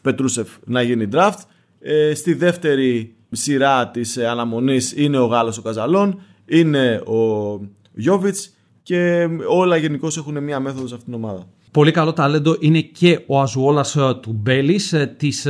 Πετρούσεφ 0.02 0.48
να 0.66 0.82
γίνει 0.82 1.08
draft. 1.12 1.40
Ε, 1.80 2.14
στη 2.14 2.34
δεύτερη 2.34 3.16
σειρά 3.32 3.88
της 3.88 4.18
αναμονής 4.18 4.94
είναι 4.98 5.18
ο 5.18 5.26
Γάλλος 5.26 5.58
ο 5.58 5.62
Καζαλόν, 5.62 6.22
είναι 6.46 7.02
ο 7.06 7.60
Γιώβιτς 7.94 8.56
και 8.84 9.30
όλα 9.48 9.78
γενικώ 9.78 10.08
έχουν 10.18 10.44
μία 10.44 10.60
μέθοδος 10.60 10.90
σε 10.90 10.96
αυτήν 10.96 11.14
την 11.14 11.24
ομάδα. 11.24 11.48
Πολύ 11.72 11.92
καλό 11.92 12.14
ταλέντο 12.14 12.56
είναι 12.60 12.82
και 12.82 13.20
ο 13.26 13.42
Αζουόλας 13.42 13.98
του 14.22 14.34
Μπέλης 14.34 14.94
της 15.18 15.48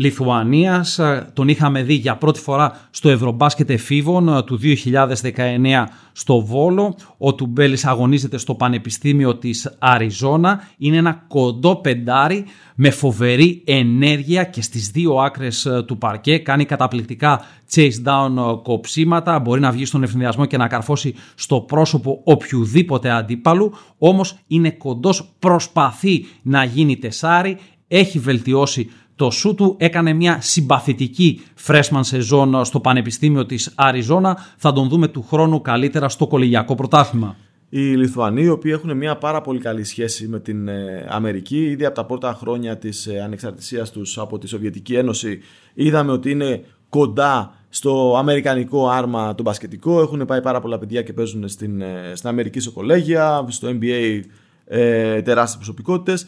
Λιθουανίας. 0.00 1.00
Τον 1.32 1.48
είχαμε 1.48 1.82
δει 1.82 1.94
για 1.94 2.16
πρώτη 2.16 2.40
φορά 2.40 2.80
στο 2.90 3.08
Ευρωμπάσκετ 3.08 3.70
εφήβων 3.70 4.28
ε, 4.28 4.42
του 4.42 4.60
2019 4.62 5.84
στο 6.12 6.40
Βόλο. 6.40 6.96
Ο 7.18 7.34
Τουμπέλης 7.34 7.84
αγωνίζεται 7.84 8.38
στο 8.38 8.54
Πανεπιστήμιο 8.54 9.36
της 9.36 9.76
Αριζόνα. 9.78 10.68
Είναι 10.78 10.96
ένα 10.96 11.24
κοντό 11.28 11.76
πεντάρι 11.76 12.44
με 12.74 12.90
φοβερή 12.90 13.62
ενέργεια 13.66 14.44
και 14.44 14.62
στις 14.62 14.90
δύο 14.90 15.14
άκρες 15.14 15.66
ε, 15.66 15.82
του 15.86 15.98
παρκέ. 15.98 16.38
Κάνει 16.38 16.64
καταπληκτικά 16.64 17.40
chase 17.74 18.04
down 18.04 18.36
ε, 18.36 18.56
κοψίματα. 18.62 19.38
Μπορεί 19.38 19.60
να 19.60 19.70
βγει 19.70 19.84
στον 19.84 20.02
ευθυνδιασμό 20.02 20.46
και 20.46 20.56
να 20.56 20.68
καρφώσει 20.68 21.14
στο 21.34 21.60
πρόσωπο 21.60 22.20
οποιοδήποτε 22.24 23.10
αντίπαλου. 23.10 23.72
Όμως 23.98 24.38
είναι 24.46 24.70
κοντός, 24.70 25.30
προσπαθεί 25.38 26.26
να 26.42 26.64
γίνει 26.64 26.96
τεσάρι. 26.96 27.56
Έχει 27.88 28.18
βελτιώσει 28.18 28.90
το 29.18 29.30
σου 29.30 29.54
του 29.54 29.74
έκανε 29.78 30.12
μια 30.12 30.40
συμπαθητική 30.40 31.40
freshman 31.66 32.00
σεζόν 32.00 32.64
στο 32.64 32.80
Πανεπιστήμιο 32.80 33.46
της 33.46 33.72
Αριζόνα. 33.74 34.38
Θα 34.56 34.72
τον 34.72 34.88
δούμε 34.88 35.08
του 35.08 35.24
χρόνου 35.28 35.60
καλύτερα 35.60 36.08
στο 36.08 36.26
κολεγιακό 36.26 36.74
πρωτάθλημα. 36.74 37.36
Οι 37.68 37.80
Λιθουανοί, 37.80 38.42
οι 38.42 38.48
οποίοι 38.48 38.72
έχουν 38.74 38.96
μια 38.96 39.16
πάρα 39.16 39.40
πολύ 39.40 39.58
καλή 39.58 39.84
σχέση 39.84 40.28
με 40.28 40.40
την 40.40 40.68
ε, 40.68 41.06
Αμερική, 41.08 41.64
ήδη 41.64 41.84
από 41.84 41.94
τα 41.94 42.04
πρώτα 42.04 42.36
χρόνια 42.40 42.76
της 42.76 43.06
ε, 43.06 43.20
ανεξαρτησίας 43.20 43.90
τους 43.90 44.18
από 44.18 44.38
τη 44.38 44.48
Σοβιετική 44.48 44.94
Ένωση, 44.94 45.40
είδαμε 45.74 46.12
ότι 46.12 46.30
είναι 46.30 46.64
κοντά 46.88 47.54
στο 47.68 48.16
αμερικανικό 48.18 48.88
άρμα 48.88 49.34
το 49.34 49.42
μπασκετικό. 49.42 50.00
Έχουν 50.00 50.24
πάει 50.24 50.40
πάρα 50.40 50.60
πολλά 50.60 50.78
παιδιά 50.78 51.02
και 51.02 51.12
παίζουν 51.12 51.48
στην, 51.48 51.80
ε, 51.80 52.12
στην 52.14 52.28
Αμερική 52.28 52.60
σε 52.60 52.70
κολέγια, 52.70 53.46
στο 53.48 53.68
NBA 53.68 54.20
ε, 54.64 55.22
τεράστιες 55.22 55.56
προσωπικότητες 55.56 56.26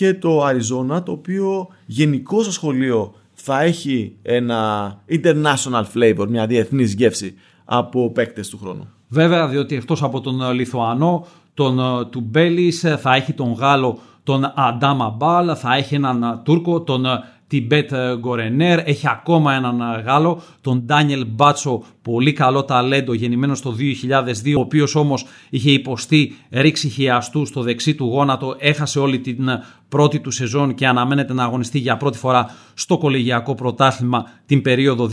και 0.00 0.14
το 0.14 0.46
Arizona 0.46 1.04
το 1.04 1.12
οποίο 1.12 1.68
γενικώ 1.86 2.42
στο 2.42 2.52
σχολείο 2.52 3.14
θα 3.32 3.62
έχει 3.62 4.16
ένα 4.22 4.92
international 5.08 5.84
flavor, 5.94 6.26
μια 6.28 6.46
διεθνής 6.46 6.94
γεύση 6.94 7.34
από 7.64 8.10
παίκτες 8.10 8.48
του 8.48 8.58
χρόνου. 8.58 8.88
Βέβαια, 9.08 9.48
διότι 9.48 9.74
εκτός 9.74 10.02
από 10.02 10.20
τον 10.20 10.52
Λιθουανό, 10.52 11.26
τον 11.54 11.78
ε, 11.78 12.04
του 12.04 12.20
Μπέλης, 12.20 12.84
ε, 12.84 12.96
θα 12.96 13.14
έχει 13.14 13.32
τον 13.32 13.52
Γάλλο 13.52 13.98
τον 14.22 14.52
Αντάμα 14.54 15.08
Μπάλ, 15.08 15.56
θα 15.58 15.74
έχει 15.74 15.94
έναν 15.94 16.22
ε, 16.22 16.40
Τούρκο, 16.44 16.80
τον 16.80 17.06
Τιμπέτ 17.50 17.92
Γκορενέρ, 18.18 18.78
έχει 18.78 19.08
ακόμα 19.08 19.54
έναν 19.54 20.02
Γάλλο, 20.04 20.42
τον 20.60 20.82
Ντάνιελ 20.82 21.26
Μπάτσο, 21.26 21.82
πολύ 22.02 22.32
καλό 22.32 22.64
ταλέντο, 22.64 23.12
γεννημένο 23.12 23.56
το 23.62 23.76
2002, 23.78 24.54
ο 24.56 24.60
οποίος 24.60 24.94
όμως 24.94 25.26
είχε 25.50 25.70
υποστεί 25.70 26.36
ρήξη 26.50 26.88
χιαστού 26.88 27.46
στο 27.46 27.62
δεξί 27.62 27.94
του 27.94 28.04
γόνατο, 28.04 28.56
έχασε 28.58 28.98
όλη 28.98 29.18
την 29.18 29.48
πρώτη 29.88 30.20
του 30.20 30.30
σεζόν 30.30 30.74
και 30.74 30.86
αναμένεται 30.86 31.32
να 31.32 31.44
αγωνιστεί 31.44 31.78
για 31.78 31.96
πρώτη 31.96 32.18
φορά 32.18 32.54
στο 32.74 32.98
κολεγιακό 32.98 33.54
πρωτάθλημα 33.54 34.30
την 34.46 34.62
περίοδο 34.62 35.08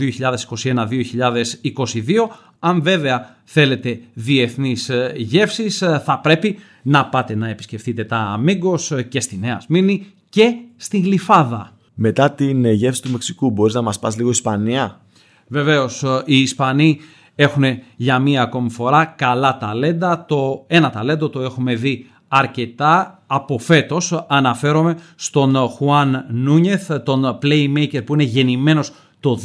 Αν 2.58 2.82
βέβαια 2.82 3.36
θέλετε 3.44 4.00
διεθνείς 4.14 4.90
γεύσεις, 5.16 5.78
θα 6.04 6.20
πρέπει 6.22 6.58
να 6.82 7.06
πάτε 7.06 7.34
να 7.34 7.48
επισκεφτείτε 7.48 8.04
τα 8.04 8.16
Αμίγκος 8.16 8.92
και 9.08 9.20
στη 9.20 9.38
Νέα 9.38 9.60
Σμήνη 9.60 10.06
και 10.28 10.54
στη 10.76 10.98
Γλυφάδα. 10.98 11.72
Μετά 12.00 12.30
την 12.30 12.64
ε, 12.64 12.72
γεύση 12.72 13.02
του 13.02 13.10
Μεξικού, 13.10 13.50
μπορείς 13.50 13.74
να 13.74 13.82
μας 13.82 13.98
πας 13.98 14.16
λίγο 14.16 14.30
Ισπανία; 14.30 15.00
Βεβαίως, 15.48 16.02
ε, 16.02 16.22
οι 16.24 16.40
Ισπανοί 16.40 16.98
έχουν 17.34 17.64
για 17.96 18.18
μία 18.18 18.42
ακόμη 18.42 18.70
φορά 18.70 19.04
καλά 19.04 19.58
ταλέντα. 19.58 20.24
Το 20.28 20.64
ένα 20.66 20.90
ταλέντο 20.90 21.28
το 21.28 21.40
έχουμε 21.40 21.74
δει 21.74 22.06
αρκετά 22.28 23.22
από 23.26 23.58
φέτος. 23.58 24.24
Αναφέρομαι 24.28 24.98
στον 25.14 25.56
Χουάν 25.56 26.24
Νούνιεθ, 26.30 26.92
τον 27.02 27.38
playmaker 27.42 28.04
που 28.04 28.14
είναι 28.14 28.22
γεννημένος 28.22 28.92
το 29.20 29.38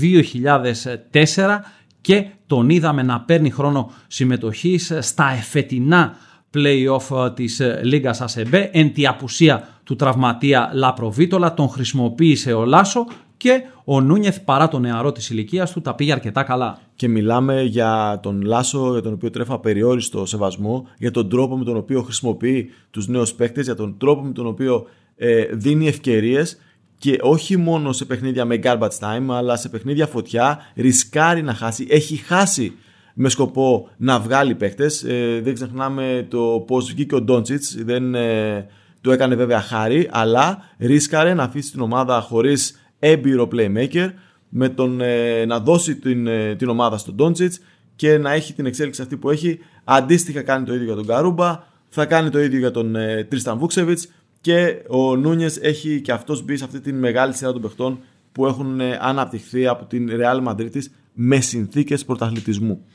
2004 1.11 1.59
και 2.01 2.25
τον 2.47 2.69
είδαμε 2.69 3.03
να 3.03 3.21
παίρνει 3.21 3.49
χρόνο 3.49 3.91
συμμετοχής 4.07 4.93
στα 4.99 5.31
εφετινά 5.37 6.15
play-off 6.53 7.35
της 7.35 7.61
Λίγκας 7.83 8.21
ΑΣΕΜΠΕ 8.21 8.69
εν 8.73 8.93
τη 8.93 9.07
απουσία 9.07 9.67
του 9.83 9.95
τραυματία 9.95 10.71
Λαπροβίτολα, 10.73 11.53
τον 11.53 11.69
χρησιμοποίησε 11.69 12.53
ο 12.53 12.65
Λάσο 12.65 13.05
και 13.37 13.61
ο 13.83 14.01
Νούνιεθ 14.01 14.39
παρά 14.39 14.67
το 14.67 14.79
νεαρό 14.79 15.11
της 15.11 15.29
ηλικίας 15.29 15.71
του 15.71 15.81
τα 15.81 15.95
πήγε 15.95 16.11
αρκετά 16.11 16.43
καλά. 16.43 16.79
Και 16.95 17.07
μιλάμε 17.07 17.61
για 17.61 18.19
τον 18.21 18.41
Λάσο, 18.41 18.91
για 18.91 19.01
τον 19.01 19.13
οποίο 19.13 19.29
τρέφω 19.29 19.53
απεριόριστο 19.53 20.25
σεβασμό, 20.25 20.87
για 20.97 21.11
τον 21.11 21.29
τρόπο 21.29 21.57
με 21.57 21.63
τον 21.63 21.77
οποίο 21.77 22.01
χρησιμοποιεί 22.01 22.69
τους 22.91 23.07
νέους 23.07 23.33
παίκτες, 23.33 23.65
για 23.65 23.75
τον 23.75 23.97
τρόπο 23.97 24.21
με 24.21 24.31
τον 24.31 24.47
οποίο 24.47 24.85
ε, 25.15 25.45
δίνει 25.51 25.87
ευκαιρίες 25.87 26.57
και 26.97 27.17
όχι 27.21 27.57
μόνο 27.57 27.91
σε 27.91 28.05
παιχνίδια 28.05 28.45
με 28.45 28.59
garbage 28.63 28.99
time, 28.99 29.27
αλλά 29.29 29.55
σε 29.55 29.69
παιχνίδια 29.69 30.07
φωτιά, 30.07 30.59
ρισκάρει 30.75 31.41
να 31.41 31.53
χάσει, 31.53 31.87
έχει 31.89 32.15
χάσει 32.15 32.73
με 33.13 33.29
σκοπό 33.29 33.89
να 33.97 34.19
βγάλει 34.19 34.55
παίκτες. 34.55 35.03
Ε, 35.03 35.39
δεν 35.43 35.53
ξεχνάμε 35.53 36.27
το 36.29 36.63
πώς 36.67 36.91
βγήκε 36.91 37.15
ο 37.15 37.21
Ντόντσιτς, 37.21 37.83
δεν 37.83 38.15
ε, 38.15 38.67
το 39.03 39.11
έκανε 39.11 39.35
βέβαια 39.35 39.61
χάρη, 39.61 40.09
αλλά 40.11 40.57
ρίσκαρε 40.77 41.33
να 41.33 41.43
αφήσει 41.43 41.71
την 41.71 41.81
ομάδα 41.81 42.21
χωρίς 42.21 42.81
έμπειρο 42.99 43.47
playmaker, 43.51 44.09
με 44.49 44.69
τον 44.69 45.01
ε, 45.01 45.45
να 45.45 45.59
δώσει 45.59 45.95
την, 45.95 46.27
ε, 46.27 46.55
την 46.55 46.69
ομάδα 46.69 46.97
στον 46.97 47.15
Ντόντσιτς 47.15 47.59
και 47.95 48.17
να 48.17 48.31
έχει 48.31 48.53
την 48.53 48.65
εξέλιξη 48.65 49.01
αυτή 49.01 49.17
που 49.17 49.29
έχει. 49.29 49.59
Αντίστοιχα 49.83 50.41
κάνει 50.41 50.65
το 50.65 50.73
ίδιο 50.73 50.85
για 50.85 50.95
τον 50.95 51.05
Καρούμπα, 51.05 51.63
θα 51.89 52.05
κάνει 52.05 52.29
το 52.29 52.39
ίδιο 52.39 52.59
για 52.59 52.71
τον 52.71 52.95
ε, 52.95 53.23
Τρίσταν 53.23 53.57
Βούξεβιτς 53.57 54.07
και 54.41 54.81
ο 54.87 55.15
Νούνιες 55.15 55.57
έχει 55.57 56.01
και 56.01 56.11
αυτός 56.11 56.43
μπει 56.43 56.57
σε 56.57 56.63
αυτή 56.63 56.79
τη 56.79 56.93
μεγάλη 56.93 57.33
σειρά 57.33 57.51
των 57.51 57.61
παιχτών 57.61 57.99
που 58.31 58.45
έχουν 58.45 58.81
αναπτυχθεί 58.99 59.67
από 59.67 59.85
την 59.85 60.09
Real 60.11 60.47
Madrid 60.47 60.81
με 61.13 61.39
συνθήκες 61.39 62.05
πρωταθλητισμού 62.05 62.85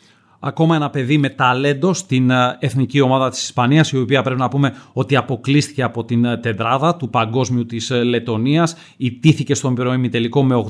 ακόμα 0.40 0.76
ένα 0.76 0.90
παιδί 0.90 1.18
με 1.18 1.28
ταλέντο 1.28 1.92
στην 1.92 2.30
ε, 2.30 2.56
εθνική 2.60 3.00
ομάδα 3.00 3.30
της 3.30 3.42
Ισπανίας 3.42 3.90
η 3.92 3.98
οποία 3.98 4.22
πρέπει 4.22 4.40
να 4.40 4.48
πούμε 4.48 4.74
ότι 4.92 5.16
αποκλείστηκε 5.16 5.82
από 5.82 6.04
την 6.04 6.24
ε, 6.24 6.36
τεντράδα 6.36 6.96
του 6.96 7.10
παγκόσμιου 7.10 7.66
της 7.66 7.90
ε, 7.90 8.02
Λετωνίας. 8.02 8.76
Ιτήθηκε 8.96 9.54
στον 9.54 9.74
πυροήμι 9.74 10.08
τελικό 10.08 10.44
με 10.44 10.64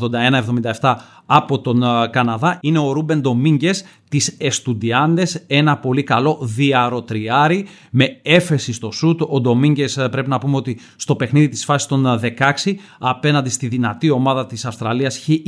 81-77 0.80 0.94
από 1.26 1.60
τον 1.60 1.82
Καναδά. 2.10 2.58
Είναι 2.62 2.78
ο 2.78 2.92
Ρούμπεν 2.92 3.20
Ντομίγκε 3.20 3.70
της 4.08 4.36
Εστουντιάντες. 4.38 5.44
Ένα 5.46 5.76
πολύ 5.76 6.02
καλό 6.02 6.38
διαρροτριάρι 6.42 7.66
με 7.90 8.20
έφεση 8.22 8.72
στο 8.72 8.90
σουτ. 8.90 9.20
Ο 9.28 9.40
Ντομίγκε 9.40 9.84
πρέπει 10.10 10.28
να 10.28 10.38
πούμε 10.38 10.56
ότι 10.56 10.78
στο 10.96 11.16
παιχνίδι 11.16 11.48
της 11.48 11.64
φάσης 11.64 11.88
των 11.88 12.20
16 12.64 12.74
απέναντι 12.98 13.50
στη 13.50 13.68
δυνατή 13.68 14.10
ομάδα 14.10 14.46
της 14.46 14.64
Αυστραλίας 14.64 15.16
είχε 15.16 15.42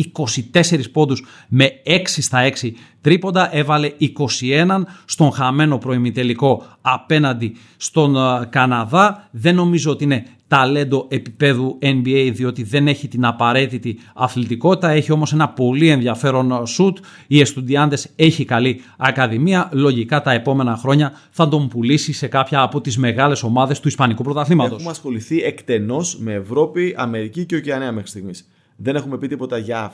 24 0.52 0.90
πόντους 0.92 1.24
με 1.48 1.68
6 1.87 2.00
στα 2.04 2.50
6 2.61 2.70
τρίποντα 3.00 3.56
έβαλε 3.56 3.92
21 3.98 4.80
στον 5.04 5.32
χαμένο 5.32 5.78
προημιτελικό 5.78 6.64
απέναντι 6.80 7.56
στον 7.76 8.16
ε, 8.16 8.46
Καναδά. 8.50 9.28
Δεν 9.30 9.54
νομίζω 9.54 9.90
ότι 9.90 10.04
είναι 10.04 10.26
ταλέντο 10.50 11.06
επίπεδου 11.08 11.78
NBA 11.82 12.30
διότι 12.32 12.62
δεν 12.62 12.88
έχει 12.88 13.08
την 13.08 13.24
απαραίτητη 13.24 13.98
αθλητικότητα, 14.14 14.90
έχει 14.90 15.12
όμως 15.12 15.32
ένα 15.32 15.48
πολύ 15.48 15.88
ενδιαφέρον 15.88 16.66
σουτ. 16.66 16.98
Οι 17.26 17.40
Εστουντιάντες 17.40 18.08
έχει 18.16 18.44
καλή 18.44 18.80
ακαδημία, 18.96 19.68
λογικά 19.72 20.22
τα 20.22 20.32
επόμενα 20.32 20.76
χρόνια 20.76 21.12
θα 21.30 21.48
τον 21.48 21.68
πουλήσει 21.68 22.12
σε 22.12 22.26
κάποια 22.26 22.62
από 22.62 22.80
τις 22.80 22.98
μεγάλες 22.98 23.42
ομάδες 23.42 23.80
του 23.80 23.88
Ισπανικού 23.88 24.22
πρωταθλήματος. 24.22 24.72
Έχουμε 24.72 24.90
ασχοληθεί 24.90 25.42
εκτενώς 25.42 26.18
με 26.18 26.32
Ευρώπη, 26.32 26.94
Αμερική 26.96 27.44
και 27.44 27.56
Οκεανία 27.56 27.92
μέχρι 27.92 28.08
στιγμής. 28.08 28.48
Δεν 28.76 28.96
έχουμε 28.96 29.18
πει 29.18 29.26
τίποτα 29.26 29.58
για 29.58 29.92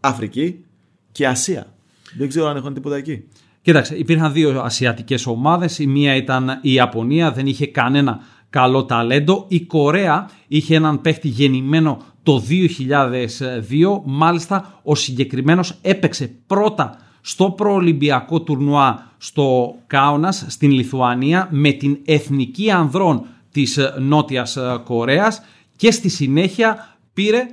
Αφρική 0.00 0.64
και 1.12 1.26
Ασία. 1.26 1.75
Δεν 2.18 2.28
ξέρω 2.28 2.46
αν 2.46 2.56
έχουν 2.56 2.74
τίποτα 2.74 2.96
εκεί. 2.96 3.24
Κοίταξε, 3.62 3.96
υπήρχαν 3.96 4.32
δύο 4.32 4.60
ασιατικές 4.60 5.26
ομάδες. 5.26 5.78
Η 5.78 5.86
μία 5.86 6.14
ήταν 6.14 6.58
η 6.62 6.72
Ιαπωνία, 6.72 7.32
δεν 7.32 7.46
είχε 7.46 7.66
κανένα 7.66 8.20
καλό 8.50 8.84
ταλέντο. 8.84 9.44
Η 9.48 9.60
Κορέα 9.60 10.28
είχε 10.48 10.74
έναν 10.74 11.00
παίχτη 11.00 11.28
γεννημένο 11.28 11.98
το 12.22 12.42
2002. 12.48 14.00
Μάλιστα, 14.04 14.80
ο 14.82 14.94
συγκεκριμένος 14.94 15.78
έπαιξε 15.82 16.34
πρώτα 16.46 16.98
στο 17.20 17.50
προολυμπιακό 17.50 18.40
τουρνουά 18.40 19.10
στο 19.18 19.74
Κάουνας 19.86 20.44
στην 20.48 20.70
Λιθουανία 20.70 21.48
με 21.50 21.72
την 21.72 21.98
εθνική 22.04 22.70
ανδρών 22.70 23.26
της 23.52 23.78
Νότιας 23.98 24.58
Κορέας 24.84 25.42
και 25.76 25.90
στη 25.90 26.08
συνέχεια 26.08 26.96
πήρε 27.14 27.46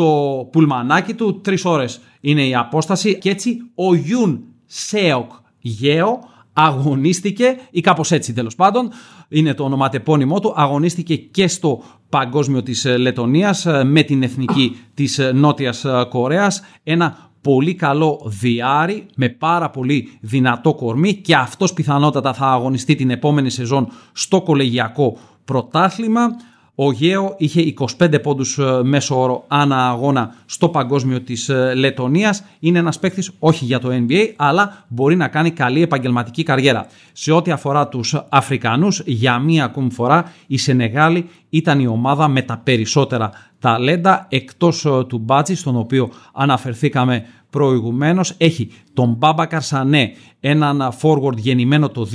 το 0.00 0.48
πουλμανάκι 0.52 1.14
του, 1.14 1.40
τρεις 1.40 1.64
ώρες 1.64 2.00
είναι 2.20 2.46
η 2.46 2.54
απόσταση 2.54 3.18
και 3.18 3.30
έτσι 3.30 3.70
ο 3.74 3.94
Γιούν 3.94 4.44
Σέοκ 4.66 5.30
Γέο 5.58 6.18
αγωνίστηκε 6.52 7.56
ή 7.70 7.80
κάπως 7.80 8.10
έτσι 8.10 8.32
τέλος 8.32 8.54
πάντων 8.54 8.90
είναι 9.28 9.54
το 9.54 9.64
ονοματεπώνυμό 9.64 10.40
του 10.40 10.52
αγωνίστηκε 10.56 11.16
και 11.16 11.48
στο 11.48 11.82
παγκόσμιο 12.08 12.62
της 12.62 12.84
Λετωνίας 12.84 13.66
με 13.84 14.02
την 14.02 14.22
εθνική 14.22 14.76
της 14.94 15.20
Νότιας 15.34 15.84
Κορέας 16.08 16.62
ένα 16.82 17.30
πολύ 17.40 17.74
καλό 17.74 18.20
δυάρι 18.24 19.06
με 19.16 19.28
πάρα 19.28 19.70
πολύ 19.70 20.18
δυνατό 20.20 20.74
κορμί 20.74 21.14
και 21.14 21.34
αυτός 21.34 21.72
πιθανότατα 21.72 22.32
θα 22.32 22.46
αγωνιστεί 22.46 22.94
την 22.94 23.10
επόμενη 23.10 23.50
σεζόν 23.50 23.88
στο 24.12 24.42
κολεγιακό 24.42 25.18
πρωτάθλημα. 25.44 26.26
Ο 26.74 26.92
Γέο 26.92 27.34
είχε 27.38 27.74
25 27.98 28.22
πόντους 28.22 28.58
ε, 28.58 28.80
μέσω 28.82 29.20
όρο 29.20 29.44
ανά 29.48 29.88
αγώνα 29.88 30.34
στο 30.46 30.68
παγκόσμιο 30.68 31.20
της 31.20 31.48
ε, 31.48 31.74
Λετωνίας. 31.74 32.44
Είναι 32.60 32.78
ένας 32.78 32.98
παίκτης 32.98 33.30
όχι 33.38 33.64
για 33.64 33.78
το 33.78 33.88
NBA 33.92 34.32
αλλά 34.36 34.84
μπορεί 34.88 35.16
να 35.16 35.28
κάνει 35.28 35.50
καλή 35.50 35.82
επαγγελματική 35.82 36.42
καριέρα. 36.42 36.86
Σε 37.12 37.32
ό,τι 37.32 37.50
αφορά 37.50 37.88
τους 37.88 38.14
Αφρικανούς 38.28 39.02
για 39.06 39.38
μία 39.38 39.64
ακόμη 39.64 39.90
φορά 39.90 40.32
η 40.46 40.58
Σενεγάλη 40.58 41.28
ήταν 41.50 41.80
η 41.80 41.86
ομάδα 41.86 42.28
με 42.28 42.42
τα 42.42 42.60
περισσότερα 42.64 43.30
ταλέντα 43.58 44.26
εκτός 44.28 44.84
ε, 44.84 45.04
του 45.08 45.18
Μπάτζη 45.18 45.54
στον 45.54 45.76
οποίο 45.76 46.10
αναφερθήκαμε 46.32 47.24
προηγουμένως 47.50 48.34
έχει 48.36 48.70
τον 48.94 49.14
Μπάμπα 49.18 49.46
Καρσανέ 49.46 50.12
έναν 50.40 50.92
forward 51.02 51.36
γεννημένο 51.36 51.88
το 51.88 52.06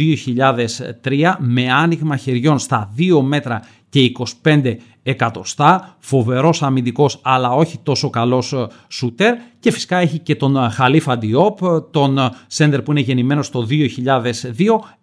2003 1.04 1.34
με 1.39 1.72
άνοιγμα 1.72 2.15
χεριών 2.15 2.60
στα 2.60 2.94
2 2.98 3.22
μέτρα 3.22 3.62
και 3.95 4.12
25 4.43 4.75
εκατοστά, 5.03 5.95
φοβερός 5.99 6.63
αμυντικός 6.63 7.19
αλλά 7.21 7.51
όχι 7.51 7.79
τόσο 7.84 8.10
καλός 8.10 8.53
ε, 8.53 8.67
σούτερ 8.88 9.36
και 9.60 9.71
φυσικά 9.71 9.97
έχει 9.97 10.19
και 10.19 10.36
τον 10.36 10.58
ε, 10.58 10.69
Χαλίφα 10.69 11.17
Ντιόπ, 11.17 11.60
τον 11.91 12.19
σέντερ 12.47 12.81
που 12.81 12.91
είναι 12.91 12.99
γεννημένος 12.99 13.49
το 13.49 13.67
2002, 13.69 13.84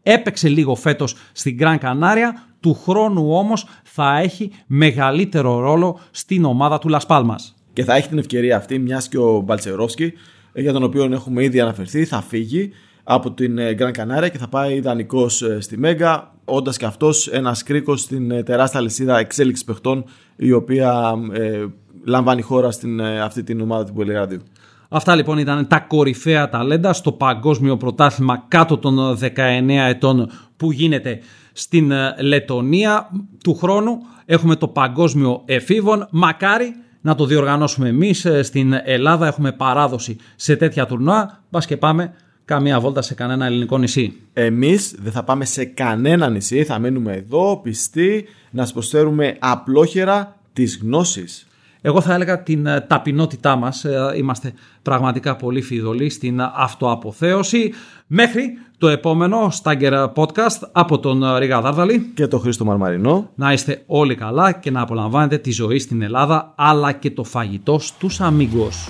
έπαιξε 0.02 0.48
λίγο 0.48 0.74
φέτος 0.74 1.14
στην 1.32 1.54
Γκραν 1.54 1.78
Κανάρια, 1.78 2.42
του 2.60 2.74
χρόνου 2.74 3.36
όμως 3.36 3.66
θα 3.82 4.18
έχει 4.18 4.50
μεγαλύτερο 4.66 5.60
ρόλο 5.60 5.98
στην 6.10 6.44
ομάδα 6.44 6.78
του 6.78 6.88
Λασπάλμας. 6.88 7.54
Και 7.72 7.84
θα 7.84 7.94
έχει 7.94 8.08
την 8.08 8.18
ευκαιρία 8.18 8.56
αυτή, 8.56 8.78
μιας 8.78 9.08
και 9.08 9.18
ο 9.18 9.40
Μπαλτσερόφσκι, 9.40 10.12
ε, 10.52 10.60
για 10.60 10.72
τον 10.72 10.82
οποίο 10.82 11.04
έχουμε 11.04 11.44
ήδη 11.44 11.60
αναφερθεί, 11.60 12.04
θα 12.04 12.22
φύγει 12.22 12.70
από 13.04 13.32
την 13.32 13.58
Γκραν 13.74 13.92
Κανάρια 13.92 14.28
και 14.28 14.38
θα 14.38 14.48
πάει 14.48 14.74
ιδανικός 14.74 15.44
στη 15.58 15.78
Μέγα, 15.78 16.30
όντας 16.44 16.76
και 16.76 16.84
αυτός 16.84 17.28
ένας 17.28 17.62
κρίκος 17.62 18.00
στην 18.00 18.44
τεράστια 18.44 18.80
λυσίδα 18.80 19.18
εξέλιξης 19.18 19.64
παιχτών, 19.64 20.04
η 20.36 20.52
οποία 20.52 21.14
ε, 21.32 21.64
λαμβάνει 22.04 22.42
χώρα 22.42 22.70
στην 22.70 23.02
αυτή 23.02 23.42
την 23.42 23.60
ομάδα 23.60 23.84
του 23.84 23.92
Πολυγραδίου. 23.92 24.40
Αυτά 24.88 25.14
λοιπόν 25.14 25.38
ήταν 25.38 25.66
τα 25.66 25.80
κορυφαία 25.80 26.48
ταλέντα 26.48 26.92
στο 26.92 27.12
παγκόσμιο 27.12 27.76
πρωτάθλημα 27.76 28.44
κάτω 28.48 28.78
των 28.78 29.18
19 29.20 29.28
ετών 29.68 30.30
που 30.56 30.72
γίνεται 30.72 31.18
στην 31.52 31.90
ε, 31.90 32.14
Λετωνία. 32.20 33.10
Του 33.44 33.54
χρόνου 33.54 33.98
έχουμε 34.26 34.56
το 34.56 34.68
παγκόσμιο 34.68 35.42
εφήβων. 35.44 36.08
Μακάρι 36.10 36.74
να 37.00 37.14
το 37.14 37.26
διοργανώσουμε 37.26 37.88
εμείς 37.88 38.24
ε, 38.24 38.42
στην 38.42 38.74
Ελλάδα. 38.84 39.26
Έχουμε 39.26 39.52
παράδοση 39.52 40.16
σε 40.36 40.56
τέτοια 40.56 40.86
τουρνουά. 40.86 41.40
Μπας 41.50 41.66
και 41.66 41.76
πάμε 41.76 42.12
καμία 42.52 42.80
βόλτα 42.80 43.02
σε 43.02 43.14
κανένα 43.14 43.46
ελληνικό 43.46 43.78
νησί. 43.78 44.12
Εμείς 44.32 44.94
δεν 44.98 45.12
θα 45.12 45.22
πάμε 45.22 45.44
σε 45.44 45.64
κανένα 45.64 46.28
νησί. 46.28 46.64
Θα 46.64 46.78
μείνουμε 46.78 47.12
εδώ 47.12 47.60
πιστοί 47.62 48.24
να 48.50 48.62
σας 48.62 48.72
προσφέρουμε 48.72 49.36
απλόχερα 49.38 50.36
τις 50.52 50.78
γνώσεις. 50.82 51.46
Εγώ 51.80 52.00
θα 52.00 52.14
έλεγα 52.14 52.42
την 52.42 52.66
ε, 52.66 52.80
ταπεινότητά 52.80 53.56
μας. 53.56 53.84
Ε, 53.84 54.14
είμαστε 54.16 54.52
πραγματικά 54.82 55.36
πολύ 55.36 55.62
φιδωλοί 55.62 56.10
στην 56.10 56.40
αυτοαποθέωση. 56.40 57.72
Μέχρι 58.06 58.58
το 58.78 58.88
επόμενο 58.88 59.52
Stagger 59.62 60.12
Podcast 60.14 60.68
από 60.72 60.98
τον 60.98 61.36
Ρίγα 61.36 61.60
Δάρδαλη 61.60 62.10
και 62.14 62.26
τον 62.26 62.40
Χρήστο 62.40 62.64
Μαρμαρινό. 62.64 63.30
Να 63.34 63.52
είστε 63.52 63.82
όλοι 63.86 64.14
καλά 64.14 64.52
και 64.52 64.70
να 64.70 64.80
απολαμβάνετε 64.80 65.38
τη 65.38 65.50
ζωή 65.50 65.78
στην 65.78 66.02
Ελλάδα 66.02 66.52
αλλά 66.56 66.92
και 66.92 67.10
το 67.10 67.24
φαγητό 67.24 67.78
στους 67.78 68.20
αμίγκος. 68.20 68.88